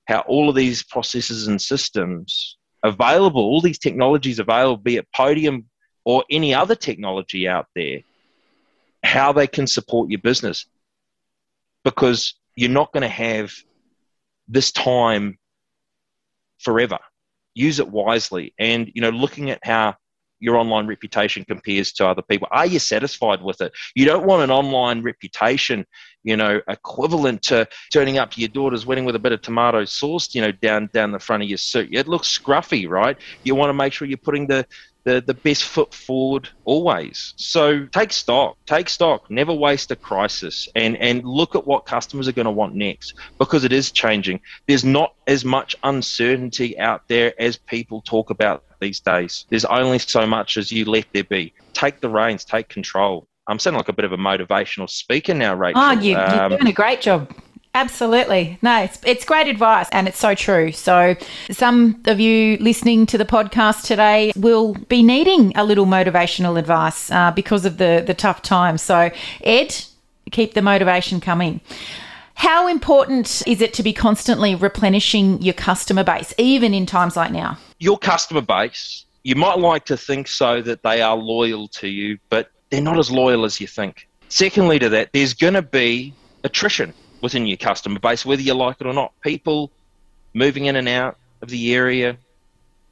how 0.08 0.20
all 0.22 0.50
of 0.50 0.56
these 0.56 0.84
processes 0.84 1.48
and 1.48 1.62
systems 1.62 2.58
available, 2.84 3.42
all 3.42 3.62
these 3.62 3.80
technologies 3.80 4.40
available, 4.40 4.78
be 4.78 4.98
it 4.98 5.08
Podium 5.16 5.66
or 6.06 6.24
any 6.30 6.54
other 6.54 6.76
technology 6.76 7.48
out 7.48 7.68
there, 7.76 8.00
how 9.04 9.32
they 9.32 9.48
can 9.48 9.68
support 9.68 10.10
your 10.10 10.20
business. 10.20 10.66
Because 11.84 12.36
you're 12.56 12.70
not 12.70 12.92
going 12.94 13.02
to 13.02 13.08
have 13.08 13.54
this 14.48 14.72
time 14.72 15.38
forever. 16.60 17.00
Use 17.54 17.80
it 17.80 17.90
wisely. 17.90 18.54
And, 18.58 18.92
you 18.94 19.02
know, 19.02 19.10
looking 19.10 19.52
at 19.52 19.60
how 19.64 19.96
your 20.44 20.58
online 20.58 20.88
reputation 20.88 21.46
compares 21.46 21.94
to 21.94 22.06
other 22.06 22.22
people. 22.22 22.50
Are 22.52 22.66
you 22.66 22.78
satisfied 22.78 23.42
with 23.42 23.62
it? 23.62 23.72
You 23.96 24.06
don't 24.06 24.26
want 24.26 24.44
an 24.44 24.52
online 24.52 25.02
reputation, 25.02 25.86
you 26.24 26.36
know, 26.36 26.60
equivalent 26.68 27.44
to 27.44 27.66
turning 27.94 28.18
up 28.18 28.32
to 28.32 28.42
your 28.42 28.50
daughter's 28.50 28.86
wedding 28.86 29.06
with 29.06 29.16
a 29.16 29.20
bit 29.20 29.32
of 29.32 29.42
tomato 29.42 29.86
sauce, 29.86 30.36
you 30.36 30.42
know, 30.42 30.52
down 30.52 30.90
down 30.92 31.14
the 31.14 31.20
front 31.20 31.44
of 31.44 31.50
your 31.50 31.58
suit. 31.58 31.90
It 31.94 32.10
looks 32.10 32.38
scruffy, 32.38 32.90
right? 32.90 33.18
You 33.44 33.56
want 33.56 33.70
to 33.70 33.74
make 33.74 33.94
sure 33.94 34.06
you're 34.06 34.18
putting 34.18 34.48
the 34.48 34.68
the, 35.04 35.22
the 35.22 35.34
best 35.34 35.66
foot 35.66 35.94
forward 35.94 36.50
always. 36.66 37.34
So 37.36 37.86
take 37.88 38.12
stock, 38.12 38.58
take 38.66 38.90
stock, 38.90 39.30
never 39.30 39.54
waste 39.54 39.92
a 39.92 39.96
crisis 39.96 40.70
and, 40.76 40.98
and 40.98 41.24
look 41.24 41.56
at 41.56 41.68
what 41.68 41.86
customers 41.86 42.28
are 42.28 42.32
going 42.34 42.46
to 42.46 42.52
want 42.52 42.76
next 42.76 43.14
because 43.38 43.64
it 43.64 43.74
is 43.74 43.92
changing. 43.92 44.40
There's 44.68 44.86
not 44.86 45.14
as 45.28 45.44
much 45.44 45.76
uncertainty 45.84 46.80
out 46.80 47.08
there 47.08 47.34
as 47.40 47.58
people 47.58 48.02
talk 48.02 48.30
about 48.30 48.64
these 48.80 49.00
days. 49.00 49.46
There's 49.50 49.66
only 49.66 50.00
so 50.00 50.26
much 50.26 50.58
as 50.58 50.72
you 50.72 50.86
let 50.86 51.06
there 51.14 51.24
be. 51.24 51.54
Take 51.74 52.00
the 52.00 52.10
reins, 52.10 52.46
take 52.46 52.70
control. 52.70 53.28
I'm 53.48 53.60
sounding 53.60 53.80
like 53.80 53.90
a 53.90 53.94
bit 53.94 54.06
of 54.06 54.14
a 54.14 54.18
motivational 54.18 54.90
speaker 54.90 55.34
now, 55.34 55.54
Rachel. 55.54 55.82
Oh, 55.82 55.92
you, 55.92 56.16
are 56.16 56.44
um, 56.44 56.52
doing 56.52 56.68
a 56.68 56.72
great 56.72 57.02
job. 57.02 57.34
Absolutely. 57.76 58.60
No, 58.62 58.84
it's, 58.84 59.00
it's 59.04 59.26
great 59.26 59.48
advice 59.48 59.88
and 59.92 60.08
it's 60.08 60.20
so 60.20 60.36
true. 60.36 60.72
So, 60.72 61.16
some 61.50 62.02
of 62.06 62.20
you 62.20 62.58
listening 62.58 63.08
to 63.08 63.18
the 63.18 63.26
podcast 63.26 63.86
today 63.86 64.32
will 64.36 64.76
be 64.76 65.02
needing 65.02 65.58
a 65.58 65.64
little 65.64 65.88
motivational 65.88 66.60
advice 66.60 67.10
uh, 67.10 67.32
because 67.32 67.66
of 67.66 67.78
the, 67.78 68.04
the 68.06 68.14
tough 68.14 68.44
times. 68.44 68.84
So, 68.84 69.10
Ed, 69.44 69.76
keep 70.32 70.54
the 70.54 70.62
motivation 70.62 71.20
coming. 71.20 71.62
How 72.36 72.68
important 72.68 73.42
is 73.48 73.60
it 73.60 73.74
to 73.76 73.84
be 73.84 73.92
constantly 73.92 74.54
replenishing 74.54 75.42
your 75.42 75.54
customer 75.56 76.04
base, 76.04 76.32
even 76.38 76.76
in 76.76 76.86
times 76.86 77.16
like 77.16 77.32
now? 77.32 77.58
Your 77.80 77.98
customer 77.98 78.42
base, 78.42 79.06
you 79.24 79.36
might 79.36 79.58
like 79.58 79.86
to 79.86 79.98
think 79.98 80.28
so 80.28 80.62
that 80.62 80.84
they 80.84 81.02
are 81.02 81.16
loyal 81.16 81.68
to 81.70 81.88
you, 81.88 82.20
but 82.30 82.52
they're 82.70 82.82
not 82.82 83.00
as 83.00 83.10
loyal 83.10 83.46
as 83.46 83.60
you 83.60 83.66
think. 83.66 84.08
Secondly, 84.30 84.78
to 84.78 84.90
that, 84.90 85.10
there's 85.14 85.34
going 85.34 85.54
to 85.56 85.62
be 85.64 86.14
attrition 86.44 86.94
within 87.24 87.48
your 87.48 87.58
customer 87.58 88.00
base, 88.00 88.26
whether 88.26 88.42
you 88.42 88.54
like 88.54 88.80
it 88.82 88.86
or 88.86 88.94
not. 88.94 89.14
People 89.22 89.72
moving 90.34 90.66
in 90.66 90.76
and 90.76 90.90
out 90.90 91.18
of 91.42 91.50
the 91.50 91.74
area, 91.74 92.18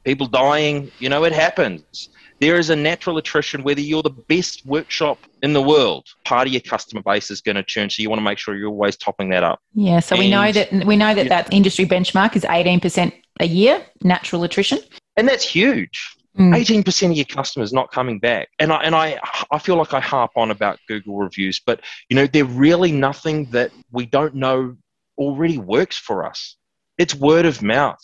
people 0.04 0.26
dying, 0.26 0.90
you 0.98 1.08
know, 1.08 1.22
it 1.24 1.32
happens. 1.32 2.08
There 2.40 2.58
is 2.58 2.70
a 2.70 2.74
natural 2.74 3.18
attrition, 3.18 3.62
whether 3.62 3.80
you're 3.80 4.02
the 4.02 4.10
best 4.10 4.66
workshop 4.66 5.18
in 5.42 5.52
the 5.52 5.62
world, 5.62 6.08
part 6.24 6.48
of 6.48 6.52
your 6.52 6.62
customer 6.62 7.02
base 7.02 7.30
is 7.30 7.40
going 7.40 7.54
to 7.54 7.62
churn. 7.62 7.88
So 7.88 8.02
you 8.02 8.08
want 8.08 8.18
to 8.18 8.24
make 8.24 8.38
sure 8.38 8.56
you're 8.56 8.70
always 8.70 8.96
topping 8.96 9.28
that 9.28 9.44
up. 9.44 9.60
Yeah. 9.74 10.00
So 10.00 10.16
and, 10.16 10.24
we 10.24 10.30
know 10.30 10.50
that 10.50 10.84
we 10.84 10.96
know 10.96 11.14
that 11.14 11.26
yeah. 11.26 11.42
that 11.42 11.52
industry 11.52 11.84
benchmark 11.84 12.34
is 12.34 12.42
18% 12.42 13.12
a 13.38 13.46
year 13.46 13.84
natural 14.02 14.42
attrition. 14.42 14.78
And 15.16 15.28
that's 15.28 15.44
huge. 15.44 16.16
Mm. 16.38 16.56
Eighteen 16.56 16.82
percent 16.82 17.12
of 17.12 17.16
your 17.18 17.26
customers 17.26 17.74
not 17.74 17.92
coming 17.92 18.18
back, 18.18 18.48
and 18.58 18.72
I 18.72 18.82
and 18.82 18.94
I 18.94 19.20
I 19.50 19.58
feel 19.58 19.76
like 19.76 19.92
I 19.92 20.00
harp 20.00 20.30
on 20.34 20.50
about 20.50 20.78
Google 20.88 21.18
reviews, 21.18 21.60
but 21.60 21.82
you 22.08 22.16
know 22.16 22.26
they're 22.26 22.46
really 22.46 22.90
nothing 22.90 23.50
that 23.50 23.70
we 23.90 24.06
don't 24.06 24.34
know 24.34 24.76
already 25.18 25.58
works 25.58 25.98
for 25.98 26.24
us. 26.24 26.56
It's 26.96 27.14
word 27.14 27.44
of 27.44 27.62
mouth, 27.62 28.00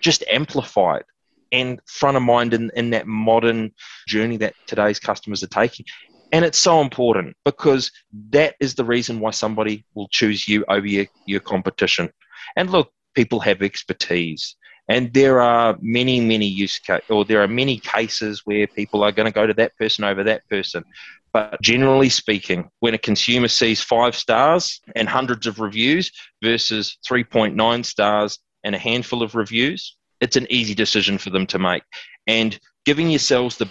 just 0.00 0.22
amplified 0.30 1.02
and 1.50 1.80
front 1.86 2.16
of 2.16 2.22
mind 2.22 2.54
in, 2.54 2.70
in 2.76 2.90
that 2.90 3.06
modern 3.06 3.72
journey 4.06 4.36
that 4.38 4.54
today's 4.66 5.00
customers 5.00 5.42
are 5.42 5.48
taking. 5.48 5.86
And 6.30 6.44
it's 6.44 6.58
so 6.58 6.80
important 6.80 7.36
because 7.44 7.90
that 8.30 8.54
is 8.60 8.74
the 8.74 8.84
reason 8.84 9.20
why 9.20 9.30
somebody 9.30 9.84
will 9.94 10.08
choose 10.10 10.46
you 10.46 10.64
over 10.68 10.86
your, 10.86 11.06
your 11.26 11.40
competition. 11.40 12.10
And 12.56 12.70
look, 12.70 12.92
people 13.14 13.40
have 13.40 13.62
expertise. 13.62 14.56
And 14.88 15.12
there 15.12 15.40
are 15.40 15.76
many, 15.80 16.20
many 16.20 16.46
use 16.46 16.78
case, 16.78 17.02
or 17.10 17.24
there 17.24 17.42
are 17.42 17.48
many 17.48 17.78
cases 17.78 18.42
where 18.44 18.66
people 18.66 19.02
are 19.04 19.12
going 19.12 19.26
to 19.26 19.34
go 19.34 19.46
to 19.46 19.54
that 19.54 19.76
person 19.76 20.04
over 20.04 20.24
that 20.24 20.48
person. 20.48 20.84
But 21.32 21.60
generally 21.60 22.08
speaking, 22.08 22.70
when 22.80 22.94
a 22.94 22.98
consumer 22.98 23.48
sees 23.48 23.82
five 23.82 24.16
stars 24.16 24.80
and 24.96 25.08
hundreds 25.08 25.46
of 25.46 25.60
reviews 25.60 26.10
versus 26.42 26.96
3.9 27.08 27.84
stars 27.84 28.38
and 28.64 28.74
a 28.74 28.78
handful 28.78 29.22
of 29.22 29.34
reviews, 29.34 29.96
it's 30.20 30.36
an 30.36 30.46
easy 30.50 30.74
decision 30.74 31.18
for 31.18 31.30
them 31.30 31.46
to 31.48 31.58
make. 31.58 31.82
And 32.26 32.58
giving 32.86 33.10
yourselves 33.10 33.56
the 33.56 33.68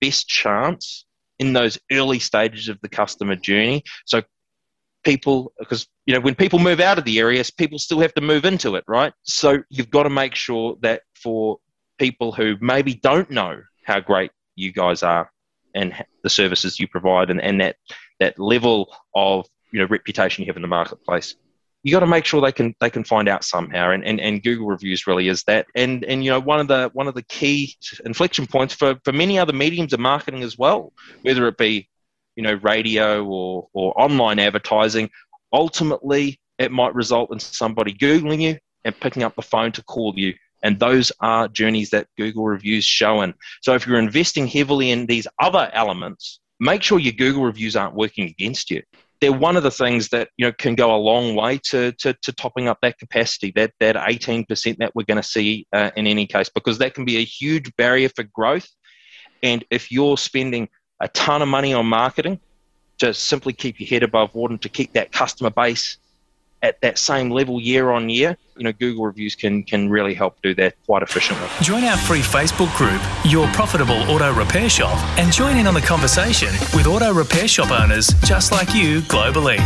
best 0.00 0.28
chance 0.28 1.04
in 1.40 1.52
those 1.52 1.78
early 1.90 2.20
stages 2.20 2.68
of 2.68 2.78
the 2.80 2.88
customer 2.88 3.34
journey. 3.34 3.82
So 4.06 4.22
people 5.02 5.52
because 5.58 5.86
you 6.06 6.14
know 6.14 6.20
when 6.20 6.34
people 6.34 6.58
move 6.58 6.80
out 6.80 6.98
of 6.98 7.04
the 7.04 7.18
areas 7.18 7.50
people 7.50 7.78
still 7.78 8.00
have 8.00 8.14
to 8.14 8.20
move 8.20 8.44
into 8.44 8.76
it 8.76 8.84
right? 8.86 9.12
So 9.22 9.62
you've 9.70 9.90
got 9.90 10.04
to 10.04 10.10
make 10.10 10.34
sure 10.34 10.76
that 10.82 11.02
for 11.14 11.58
people 11.98 12.32
who 12.32 12.56
maybe 12.60 12.94
don't 12.94 13.30
know 13.30 13.62
how 13.84 14.00
great 14.00 14.30
you 14.56 14.72
guys 14.72 15.02
are 15.02 15.30
and 15.74 15.94
the 16.22 16.30
services 16.30 16.78
you 16.78 16.88
provide 16.88 17.30
and, 17.30 17.40
and 17.40 17.60
that 17.60 17.76
that 18.18 18.38
level 18.38 18.94
of 19.14 19.46
you 19.72 19.80
know 19.80 19.86
reputation 19.86 20.42
you 20.42 20.48
have 20.48 20.56
in 20.56 20.62
the 20.62 20.68
marketplace 20.68 21.36
you 21.82 21.92
got 21.92 22.00
to 22.00 22.06
make 22.06 22.24
sure 22.24 22.40
they 22.40 22.52
can 22.52 22.74
they 22.80 22.90
can 22.90 23.04
find 23.04 23.28
out 23.28 23.44
somehow. 23.44 23.90
And, 23.90 24.04
and, 24.04 24.20
and 24.20 24.42
google 24.42 24.66
reviews 24.66 25.06
really 25.06 25.28
is 25.28 25.44
that. 25.44 25.66
And 25.74 26.04
and 26.04 26.24
you 26.24 26.30
know 26.30 26.40
one 26.40 26.60
of 26.60 26.68
the 26.68 26.90
one 26.92 27.08
of 27.08 27.14
the 27.14 27.22
key 27.22 27.76
inflection 28.04 28.46
points 28.46 28.74
for 28.74 28.98
for 29.04 29.12
many 29.12 29.38
other 29.38 29.52
mediums 29.52 29.92
of 29.92 30.00
marketing 30.00 30.42
as 30.42 30.58
well 30.58 30.92
whether 31.22 31.46
it 31.48 31.56
be 31.56 31.88
you 32.40 32.44
know, 32.46 32.58
radio 32.62 33.22
or, 33.22 33.68
or 33.74 34.00
online 34.00 34.38
advertising, 34.38 35.10
ultimately 35.52 36.40
it 36.58 36.72
might 36.72 36.94
result 36.94 37.30
in 37.30 37.38
somebody 37.38 37.92
Googling 37.92 38.40
you 38.40 38.56
and 38.82 38.98
picking 38.98 39.22
up 39.22 39.36
the 39.36 39.42
phone 39.42 39.72
to 39.72 39.84
call 39.84 40.14
you. 40.16 40.32
And 40.62 40.78
those 40.78 41.12
are 41.20 41.48
journeys 41.48 41.90
that 41.90 42.06
Google 42.16 42.46
reviews 42.46 42.86
showing. 42.86 43.34
So 43.60 43.74
if 43.74 43.86
you're 43.86 43.98
investing 43.98 44.46
heavily 44.46 44.90
in 44.90 45.04
these 45.04 45.26
other 45.38 45.70
elements, 45.74 46.40
make 46.58 46.82
sure 46.82 46.98
your 46.98 47.12
Google 47.12 47.44
reviews 47.44 47.76
aren't 47.76 47.94
working 47.94 48.24
against 48.24 48.70
you. 48.70 48.82
They're 49.20 49.32
one 49.32 49.58
of 49.58 49.62
the 49.62 49.70
things 49.70 50.08
that 50.08 50.30
you 50.38 50.46
know 50.46 50.52
can 50.52 50.74
go 50.74 50.94
a 50.94 50.96
long 50.96 51.34
way 51.34 51.58
to, 51.64 51.92
to, 51.92 52.14
to 52.22 52.32
topping 52.32 52.68
up 52.68 52.78
that 52.80 52.98
capacity, 52.98 53.52
that 53.56 53.72
that 53.80 53.96
18% 53.96 54.78
that 54.78 54.92
we're 54.94 55.04
going 55.04 55.20
to 55.20 55.22
see 55.22 55.66
uh, 55.74 55.90
in 55.94 56.06
any 56.06 56.26
case, 56.26 56.48
because 56.54 56.78
that 56.78 56.94
can 56.94 57.04
be 57.04 57.18
a 57.18 57.24
huge 57.24 57.70
barrier 57.76 58.08
for 58.08 58.22
growth. 58.22 58.66
And 59.42 59.62
if 59.70 59.90
you're 59.90 60.16
spending 60.16 60.68
a 61.00 61.08
ton 61.08 61.42
of 61.42 61.48
money 61.48 61.72
on 61.72 61.86
marketing 61.86 62.38
to 62.98 63.14
simply 63.14 63.52
keep 63.52 63.80
your 63.80 63.88
head 63.88 64.02
above 64.02 64.34
water 64.34 64.52
and 64.52 64.62
to 64.62 64.68
keep 64.68 64.92
that 64.92 65.12
customer 65.12 65.50
base 65.50 65.96
at 66.62 66.80
that 66.82 66.98
same 66.98 67.30
level 67.30 67.60
year 67.60 67.90
on 67.90 68.10
year, 68.10 68.36
you 68.56 68.64
know, 68.64 68.72
Google 68.72 69.06
reviews 69.06 69.34
can 69.34 69.62
can 69.62 69.88
really 69.88 70.14
help 70.14 70.40
do 70.42 70.54
that 70.56 70.74
quite 70.84 71.02
efficiently. 71.02 71.48
Join 71.62 71.84
our 71.84 71.96
free 71.96 72.20
Facebook 72.20 72.74
group, 72.76 73.00
Your 73.24 73.48
Profitable 73.48 73.96
Auto 74.10 74.32
Repair 74.34 74.68
Shop, 74.68 74.96
and 75.18 75.32
join 75.32 75.56
in 75.56 75.66
on 75.66 75.74
the 75.74 75.80
conversation 75.80 76.50
with 76.74 76.86
auto 76.86 77.12
repair 77.12 77.48
shop 77.48 77.70
owners 77.70 78.08
just 78.24 78.52
like 78.52 78.74
you 78.74 79.00
globally. 79.02 79.58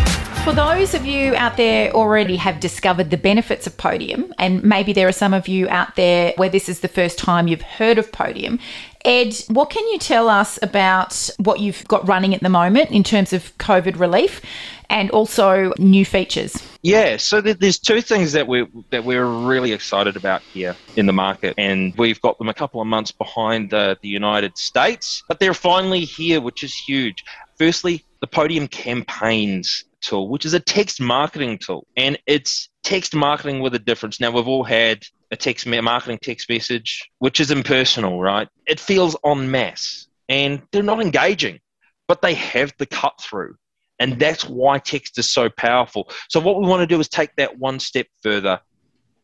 For 0.44 0.52
those 0.52 0.92
of 0.92 1.06
you 1.06 1.34
out 1.36 1.56
there 1.56 1.90
already 1.92 2.36
have 2.36 2.60
discovered 2.60 3.08
the 3.08 3.16
benefits 3.16 3.66
of 3.66 3.78
Podium, 3.78 4.34
and 4.38 4.62
maybe 4.62 4.92
there 4.92 5.08
are 5.08 5.12
some 5.12 5.32
of 5.32 5.48
you 5.48 5.66
out 5.70 5.96
there 5.96 6.34
where 6.36 6.50
this 6.50 6.68
is 6.68 6.80
the 6.80 6.88
first 6.88 7.16
time 7.16 7.48
you've 7.48 7.62
heard 7.62 7.96
of 7.96 8.12
Podium, 8.12 8.58
Ed, 9.06 9.34
what 9.48 9.70
can 9.70 9.88
you 9.88 9.98
tell 9.98 10.28
us 10.28 10.58
about 10.60 11.30
what 11.38 11.60
you've 11.60 11.88
got 11.88 12.06
running 12.06 12.34
at 12.34 12.42
the 12.42 12.50
moment 12.50 12.90
in 12.90 13.02
terms 13.02 13.32
of 13.32 13.56
COVID 13.56 13.98
relief 13.98 14.42
and 14.90 15.10
also 15.12 15.72
new 15.78 16.04
features? 16.04 16.62
Yeah, 16.82 17.16
so 17.16 17.40
there's 17.40 17.78
two 17.78 18.02
things 18.02 18.32
that 18.32 18.46
we're 18.46 18.68
that 18.90 19.04
we're 19.04 19.26
really 19.26 19.72
excited 19.72 20.14
about 20.14 20.42
here 20.42 20.76
in 20.96 21.06
the 21.06 21.14
market, 21.14 21.54
and 21.56 21.94
we've 21.96 22.20
got 22.20 22.36
them 22.36 22.50
a 22.50 22.54
couple 22.54 22.82
of 22.82 22.86
months 22.86 23.12
behind 23.12 23.70
the, 23.70 23.96
the 24.02 24.08
United 24.08 24.58
States, 24.58 25.22
but 25.26 25.40
they're 25.40 25.54
finally 25.54 26.04
here, 26.04 26.42
which 26.42 26.62
is 26.62 26.74
huge. 26.74 27.24
Firstly, 27.56 28.04
the 28.20 28.26
Podium 28.26 28.68
Campaigns 28.68 29.84
tool, 30.04 30.28
which 30.28 30.44
is 30.44 30.54
a 30.54 30.60
text 30.60 31.00
marketing 31.00 31.58
tool, 31.58 31.86
and 31.96 32.18
it's 32.26 32.68
text 32.82 33.14
marketing 33.14 33.60
with 33.60 33.74
a 33.74 33.78
difference. 33.78 34.20
Now 34.20 34.30
we've 34.30 34.46
all 34.46 34.64
had 34.64 35.04
a 35.30 35.36
text 35.36 35.66
marketing 35.66 36.18
text 36.22 36.48
message, 36.48 37.10
which 37.18 37.40
is 37.40 37.50
impersonal, 37.50 38.20
right? 38.20 38.48
It 38.66 38.78
feels 38.78 39.16
en 39.24 39.50
masse 39.50 40.06
and 40.28 40.62
they're 40.70 40.82
not 40.82 41.00
engaging, 41.00 41.60
but 42.08 42.22
they 42.22 42.34
have 42.34 42.72
the 42.78 42.86
cut 42.86 43.20
through. 43.20 43.56
And 43.98 44.18
that's 44.18 44.44
why 44.44 44.78
text 44.78 45.18
is 45.18 45.30
so 45.30 45.48
powerful. 45.48 46.10
So, 46.28 46.40
what 46.40 46.60
we 46.60 46.66
want 46.66 46.80
to 46.80 46.86
do 46.86 47.00
is 47.00 47.08
take 47.08 47.34
that 47.36 47.58
one 47.58 47.78
step 47.78 48.06
further 48.22 48.60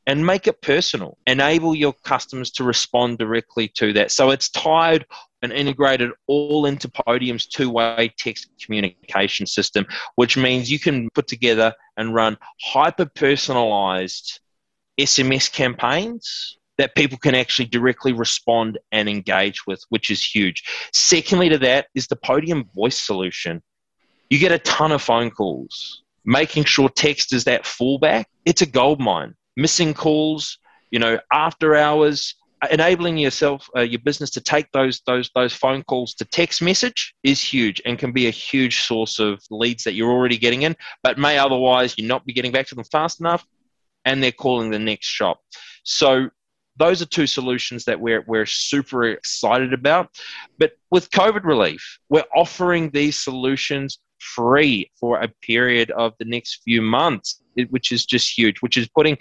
and 0.06 0.24
make 0.24 0.46
it 0.46 0.62
personal. 0.62 1.18
Enable 1.26 1.74
your 1.74 1.92
customers 2.04 2.50
to 2.52 2.64
respond 2.64 3.18
directly 3.18 3.68
to 3.76 3.92
that. 3.94 4.12
So, 4.12 4.30
it's 4.30 4.48
tied 4.48 5.06
and 5.42 5.52
integrated 5.52 6.10
all 6.26 6.66
into 6.66 6.88
Podium's 6.88 7.46
two 7.46 7.70
way 7.70 8.12
text 8.18 8.48
communication 8.64 9.46
system, 9.46 9.86
which 10.16 10.36
means 10.36 10.70
you 10.70 10.78
can 10.78 11.08
put 11.10 11.26
together 11.26 11.74
and 11.96 12.14
run 12.14 12.36
hyper 12.60 13.06
personalized 13.06 14.40
SMS 14.98 15.50
campaigns 15.50 16.58
that 16.78 16.94
people 16.94 17.18
can 17.18 17.34
actually 17.34 17.66
directly 17.66 18.12
respond 18.12 18.78
and 18.90 19.08
engage 19.08 19.66
with, 19.66 19.82
which 19.90 20.10
is 20.10 20.24
huge. 20.24 20.64
Secondly, 20.92 21.50
to 21.50 21.58
that 21.58 21.88
is 21.94 22.06
the 22.06 22.16
Podium 22.16 22.64
voice 22.74 22.98
solution. 22.98 23.62
You 24.30 24.38
get 24.38 24.52
a 24.52 24.58
ton 24.58 24.92
of 24.92 25.02
phone 25.02 25.30
calls. 25.30 26.02
Making 26.24 26.64
sure 26.64 26.88
text 26.88 27.32
is 27.32 27.44
that 27.44 27.64
fallback, 27.64 28.24
it's 28.44 28.62
a 28.62 28.66
gold 28.66 29.00
mine. 29.00 29.34
Missing 29.56 29.94
calls, 29.94 30.58
you 30.90 30.98
know, 30.98 31.18
after 31.32 31.74
hours, 31.74 32.34
enabling 32.70 33.16
yourself 33.16 33.68
uh, 33.76 33.80
your 33.80 34.00
business 34.00 34.30
to 34.30 34.40
take 34.40 34.70
those 34.72 35.00
those 35.06 35.30
those 35.34 35.52
phone 35.52 35.82
calls 35.84 36.14
to 36.14 36.24
text 36.26 36.60
message 36.60 37.14
is 37.22 37.40
huge 37.40 37.80
and 37.86 37.98
can 37.98 38.12
be 38.12 38.26
a 38.26 38.30
huge 38.30 38.82
source 38.82 39.18
of 39.18 39.40
leads 39.50 39.84
that 39.84 39.94
you're 39.94 40.10
already 40.10 40.36
getting 40.36 40.62
in 40.62 40.76
but 41.02 41.18
may 41.18 41.38
otherwise 41.38 41.94
you 41.96 42.06
not 42.06 42.24
be 42.26 42.32
getting 42.32 42.52
back 42.52 42.66
to 42.66 42.74
them 42.74 42.84
fast 42.84 43.20
enough 43.20 43.46
and 44.04 44.22
they're 44.22 44.32
calling 44.32 44.70
the 44.70 44.78
next 44.78 45.06
shop. 45.06 45.40
So 45.84 46.30
those 46.76 47.02
are 47.02 47.06
two 47.06 47.26
solutions 47.26 47.84
that 47.84 48.00
we're, 48.00 48.24
we're 48.26 48.46
super 48.46 49.04
excited 49.04 49.72
about. 49.72 50.08
But 50.58 50.72
with 50.90 51.10
covid 51.10 51.44
relief 51.44 51.98
we're 52.08 52.24
offering 52.34 52.90
these 52.90 53.18
solutions 53.18 53.98
free 54.18 54.90
for 54.98 55.20
a 55.20 55.28
period 55.42 55.90
of 55.92 56.12
the 56.18 56.24
next 56.26 56.60
few 56.64 56.82
months 56.82 57.42
which 57.70 57.90
is 57.90 58.04
just 58.04 58.36
huge 58.36 58.58
which 58.60 58.76
is 58.76 58.88
putting 58.88 59.16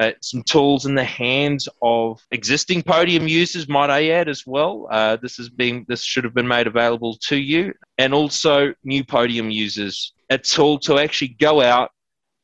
uh, 0.00 0.12
some 0.22 0.42
tools 0.42 0.86
in 0.86 0.94
the 0.94 1.04
hands 1.04 1.68
of 1.82 2.20
existing 2.30 2.82
podium 2.82 3.28
users, 3.28 3.68
might 3.68 3.90
I 3.90 4.08
add 4.08 4.28
as 4.30 4.44
well. 4.46 4.88
Uh, 4.90 5.16
this 5.16 5.36
has 5.36 5.50
been 5.50 5.84
this 5.88 6.02
should 6.02 6.24
have 6.24 6.34
been 6.34 6.48
made 6.48 6.66
available 6.66 7.18
to 7.28 7.36
you, 7.36 7.74
and 7.98 8.14
also 8.14 8.72
new 8.82 9.04
podium 9.04 9.50
users. 9.50 10.14
A 10.30 10.38
tool 10.38 10.78
to 10.80 10.98
actually 10.98 11.36
go 11.38 11.60
out 11.60 11.90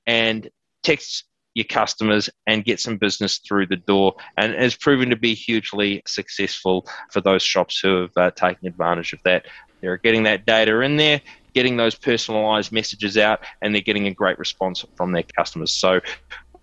and 0.06 0.50
text 0.82 1.24
your 1.54 1.64
customers 1.64 2.28
and 2.46 2.64
get 2.64 2.78
some 2.78 2.98
business 2.98 3.38
through 3.38 3.66
the 3.66 3.76
door, 3.76 4.14
and 4.36 4.52
has 4.52 4.76
proven 4.76 5.08
to 5.08 5.16
be 5.16 5.34
hugely 5.34 6.02
successful 6.06 6.86
for 7.10 7.22
those 7.22 7.42
shops 7.42 7.80
who 7.80 8.02
have 8.02 8.16
uh, 8.18 8.30
taken 8.32 8.68
advantage 8.68 9.14
of 9.14 9.20
that. 9.24 9.46
They're 9.80 9.96
getting 9.96 10.24
that 10.24 10.46
data 10.46 10.80
in 10.80 10.96
there, 10.96 11.20
getting 11.54 11.76
those 11.76 11.94
personalized 11.94 12.72
messages 12.72 13.16
out, 13.16 13.40
and 13.62 13.74
they're 13.74 13.80
getting 13.80 14.06
a 14.06 14.14
great 14.14 14.38
response 14.38 14.84
from 14.96 15.12
their 15.12 15.22
customers. 15.22 15.72
So 15.72 16.00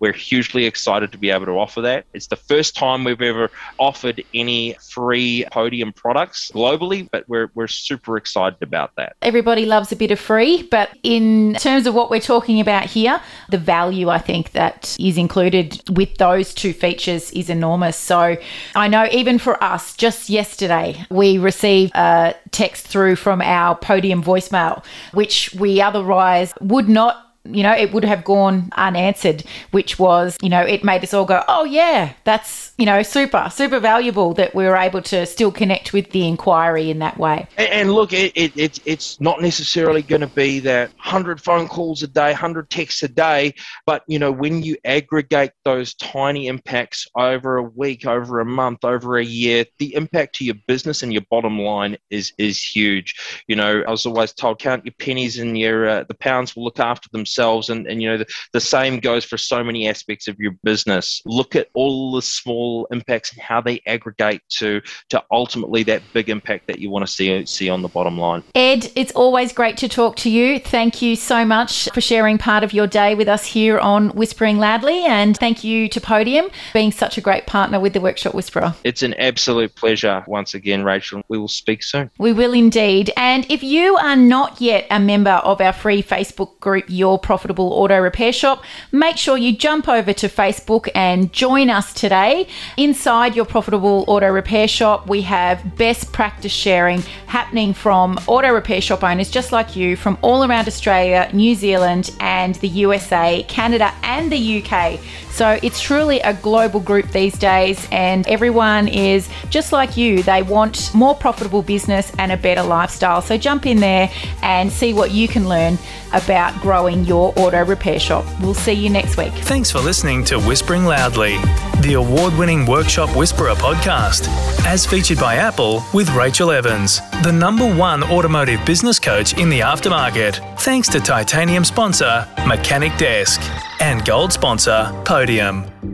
we're 0.03 0.12
hugely 0.12 0.65
excited 0.65 1.13
to 1.13 1.17
be 1.17 1.29
able 1.29 1.45
to 1.45 1.53
offer 1.53 1.79
that. 1.79 2.03
It's 2.13 2.27
the 2.27 2.36
first 2.36 2.75
time 2.75 3.05
we've 3.05 3.22
ever 3.22 3.50
offered 3.79 4.22
any 4.33 4.75
free 4.81 5.45
podium 5.50 5.93
products 5.93 6.51
globally, 6.53 7.07
but 7.10 7.24
we're, 7.29 7.50
we're 7.55 7.69
super 7.69 8.17
excited 8.17 8.62
about 8.62 8.93
that. 8.98 9.15
Everybody 9.22 9.65
loves 9.65 9.93
a 9.93 9.95
bit 9.95 10.12
of 10.12 10.19
free, 10.19 10.63
but 10.63 10.89
in 11.03 11.53
terms 11.53 11.88
of 11.88 11.93
what 11.93 12.10
we're 12.10 12.19
talking 12.19 12.60
about 12.60 12.83
here, 12.83 13.22
the 13.48 13.57
value 13.57 14.10
I 14.10 14.17
think 14.17 14.51
that 14.51 14.93
is 15.00 15.17
included 15.17 15.81
with 15.95 16.17
those 16.17 16.53
two 16.53 16.74
features 16.74 17.31
is 17.31 17.50
enormous. 17.50 17.95
So 17.95 18.36
I 18.75 18.89
know 18.89 19.07
even 19.10 19.39
for 19.39 19.63
us, 19.63 19.95
just 19.95 20.29
yesterday, 20.29 21.05
we 21.12 21.38
received 21.38 21.95
a 21.95 22.36
text 22.51 22.89
through 22.89 23.15
from 23.15 23.41
our 23.41 23.74
podium 23.77 24.22
voicemail, 24.22 24.83
which 25.13 25.53
we 25.53 25.79
otherwise 25.79 26.53
would 26.60 26.89
not 26.89 27.32
you 27.45 27.62
know, 27.62 27.73
it 27.73 27.91
would 27.91 28.05
have 28.05 28.23
gone 28.23 28.69
unanswered, 28.77 29.43
which 29.71 30.00
was, 30.00 30.38
you 30.41 30.47
know, 30.47 30.62
it 30.62 30.83
made 30.83 31.03
us 31.03 31.13
all 31.13 31.25
go, 31.25 31.43
oh, 31.50 31.65
yeah, 31.65 32.13
that's, 32.23 32.71
you 32.77 32.85
know, 32.85 33.03
super, 33.03 33.50
super 33.51 33.79
valuable 33.79 34.33
that 34.35 34.55
we 34.55 34.63
were 34.63 34.77
able 34.77 35.01
to 35.01 35.25
still 35.25 35.51
connect 35.51 35.91
with 35.91 36.12
the 36.12 36.25
inquiry 36.25 36.89
in 36.89 37.00
that 37.00 37.17
way. 37.17 37.45
And, 37.57 37.69
and 37.69 37.93
look, 37.93 38.13
it, 38.13 38.31
it, 38.35 38.55
it, 38.55 38.79
it's 38.85 39.19
not 39.19 39.41
necessarily 39.41 40.01
going 40.01 40.21
to 40.21 40.27
be 40.27 40.59
that 40.59 40.89
100 40.91 41.41
phone 41.41 41.67
calls 41.67 42.01
a 42.01 42.07
day, 42.07 42.31
100 42.31 42.69
texts 42.69 43.03
a 43.03 43.09
day, 43.09 43.53
but, 43.85 44.03
you 44.07 44.19
know, 44.19 44.31
when 44.31 44.63
you 44.63 44.77
aggregate 44.85 45.51
those 45.65 45.95
tiny 45.95 46.47
impacts 46.47 47.07
over 47.15 47.57
a 47.57 47.63
week, 47.63 48.05
over 48.05 48.39
a 48.39 48.45
month, 48.45 48.85
over 48.85 49.17
a 49.17 49.25
year, 49.25 49.65
the 49.79 49.93
impact 49.95 50.35
to 50.35 50.45
your 50.45 50.55
business 50.65 51.03
and 51.03 51.11
your 51.11 51.24
bottom 51.29 51.59
line 51.59 51.98
is, 52.09 52.31
is 52.37 52.61
huge. 52.61 53.44
You 53.48 53.57
know, 53.57 53.83
I 53.85 53.91
was 53.91 54.05
always 54.05 54.31
told, 54.31 54.59
count 54.59 54.85
your 54.85 54.96
pennies 54.98 55.39
and 55.39 55.57
your, 55.57 55.89
uh, 55.89 56.03
the 56.07 56.13
pounds 56.13 56.55
will 56.55 56.63
look 56.63 56.79
after 56.79 57.09
themselves 57.11 57.32
themselves. 57.33 57.69
And, 57.69 57.87
and 57.87 58.01
you 58.01 58.09
know, 58.09 58.17
the, 58.17 58.25
the 58.51 58.59
same 58.59 59.00
goes 59.00 59.25
for 59.25 59.37
so 59.37 59.63
many 59.63 59.87
aspects 59.87 60.27
of 60.27 60.39
your 60.39 60.53
business. 60.63 61.22
Look 61.25 61.55
at 61.55 61.67
all 61.74 62.13
the 62.13 62.22
small 62.22 62.87
impacts 62.91 63.33
and 63.33 63.41
how 63.41 63.61
they 63.61 63.81
aggregate 63.87 64.41
to, 64.57 64.81
to 65.09 65.24
ultimately 65.31 65.83
that 65.83 66.01
big 66.13 66.29
impact 66.29 66.67
that 66.67 66.79
you 66.79 66.89
want 66.89 67.05
to 67.05 67.11
see, 67.11 67.46
see 67.46 67.69
on 67.69 67.81
the 67.81 67.87
bottom 67.87 68.17
line. 68.17 68.43
Ed, 68.55 68.91
it's 68.96 69.11
always 69.13 69.53
great 69.53 69.77
to 69.77 69.89
talk 69.89 70.15
to 70.17 70.29
you. 70.29 70.59
Thank 70.59 71.01
you 71.01 71.15
so 71.15 71.46
much 71.46 71.89
for 71.93 72.01
sharing 72.01 72.37
part 72.37 72.63
of 72.63 72.74
your 72.74 72.87
day 72.87 73.15
with 73.15 73.27
us 73.27 73.46
here 73.46 73.79
on 73.79 74.09
Whispering 74.09 74.57
Loudly. 74.57 75.03
And 75.05 75.37
thank 75.37 75.63
you 75.63 75.89
to 75.89 76.01
Podium 76.01 76.50
being 76.74 76.91
such 76.91 77.17
a 77.17 77.22
great 77.22 77.46
partner 77.46 77.79
with 77.79 77.93
the 77.93 78.01
Workshop 78.01 78.33
Whisperer. 78.33 78.75
It's 78.83 79.03
an 79.03 79.13
absolute 79.15 79.75
pleasure 79.75 80.24
once 80.27 80.53
again, 80.53 80.83
Rachel. 80.83 81.22
We 81.27 81.37
will 81.37 81.48
speak 81.48 81.83
soon. 81.83 82.11
We 82.17 82.33
will 82.33 82.53
indeed. 82.53 83.11
And 83.17 83.50
if 83.50 83.63
you 83.63 83.96
are 83.98 84.15
not 84.15 84.61
yet 84.61 84.85
a 84.89 85.00
member 85.00 85.31
of 85.31 85.61
our 85.61 85.74
free 85.74 86.03
Facebook 86.03 86.59
group, 86.59 86.85
Your 86.87 87.17
Profitable 87.24 87.74
Auto 87.74 87.98
Repair 87.98 88.31
Shop, 88.31 88.64
make 88.92 89.18
sure 89.18 89.38
you 89.38 89.55
jump 89.55 89.88
over 89.88 90.14
to 90.14 90.27
Facebook 90.27 90.90
and 90.94 91.33
join 91.33 91.70
us 91.70 91.94
today. 91.94 92.48
Inside 92.77 93.36
your 93.36 93.46
Profitable 93.46 94.05
Auto 94.07 94.27
Repair 94.27 94.68
Shop, 94.68 95.07
we 95.07 95.22
have 95.22 95.75
best 95.77 96.12
practice 96.12 96.51
sharing 96.51 97.01
happening 97.27 97.74
from 97.74 98.20
auto 98.27 98.53
repair 98.53 98.79
shop 98.79 99.03
owners 99.03 99.31
just 99.31 99.51
like 99.51 99.75
you 99.75 99.96
from 99.96 100.18
all 100.22 100.44
around 100.44 100.68
Australia, 100.68 101.29
New 101.33 101.55
Zealand, 101.55 102.12
and 102.20 102.53
the 102.55 102.68
USA, 102.68 103.44
Canada, 103.48 103.92
and 104.03 104.31
the 104.31 104.62
UK. 104.62 105.00
So 105.31 105.57
it's 105.64 105.81
truly 105.81 106.20
a 106.20 106.36
global 106.36 106.79
group 106.79 107.07
these 107.12 107.33
days, 107.40 107.88
and 107.92 108.27
everyone 108.27 108.88
is 108.88 109.27
just 109.50 109.72
like 109.72 109.98
you. 109.98 110.22
They 110.22 110.44
want 110.44 110.94
more 110.94 111.16
profitable 111.16 111.64
business 111.64 112.12
and 112.20 112.31
a 112.31 112.38
better 112.38 112.62
lifestyle. 112.62 113.22
So 113.24 113.36
jump 113.36 113.66
in 113.66 113.79
there 113.79 114.12
and 114.44 114.72
see 114.72 114.94
what 114.94 115.09
you 115.09 115.27
can 115.27 115.50
learn 115.50 115.79
about 116.14 116.53
growing 116.62 117.03
your 117.13 117.31
auto 117.37 117.63
repair 117.63 117.99
shop. 117.99 118.25
We'll 118.41 118.55
see 118.55 118.73
you 118.73 118.89
next 118.89 119.17
week. 119.17 119.31
Thanks 119.33 119.69
for 119.69 119.79
listening 119.79 120.23
to 120.25 120.39
Whispering 120.39 120.85
Loudly, 120.85 121.37
the 121.81 121.93
award 121.93 122.35
winning 122.39 122.65
Workshop 122.65 123.15
Whisperer 123.15 123.53
podcast, 123.53 124.27
as 124.65 124.83
featured 124.83 125.19
by 125.19 125.35
Apple 125.35 125.83
with 125.93 126.09
Rachel 126.15 126.49
Evans, 126.49 127.01
the 127.21 127.31
number 127.31 127.71
one 127.71 128.03
automotive 128.03 128.65
business 128.65 128.99
coach 128.99 129.37
in 129.37 129.49
the 129.49 129.59
aftermarket. 129.59 130.59
Thanks 130.59 130.87
to 130.89 130.99
titanium 130.99 131.63
sponsor, 131.63 132.27
Mechanic 132.47 132.97
Desk, 132.97 133.39
and 133.79 134.03
gold 134.05 134.33
sponsor, 134.33 134.91
Podium. 135.05 135.93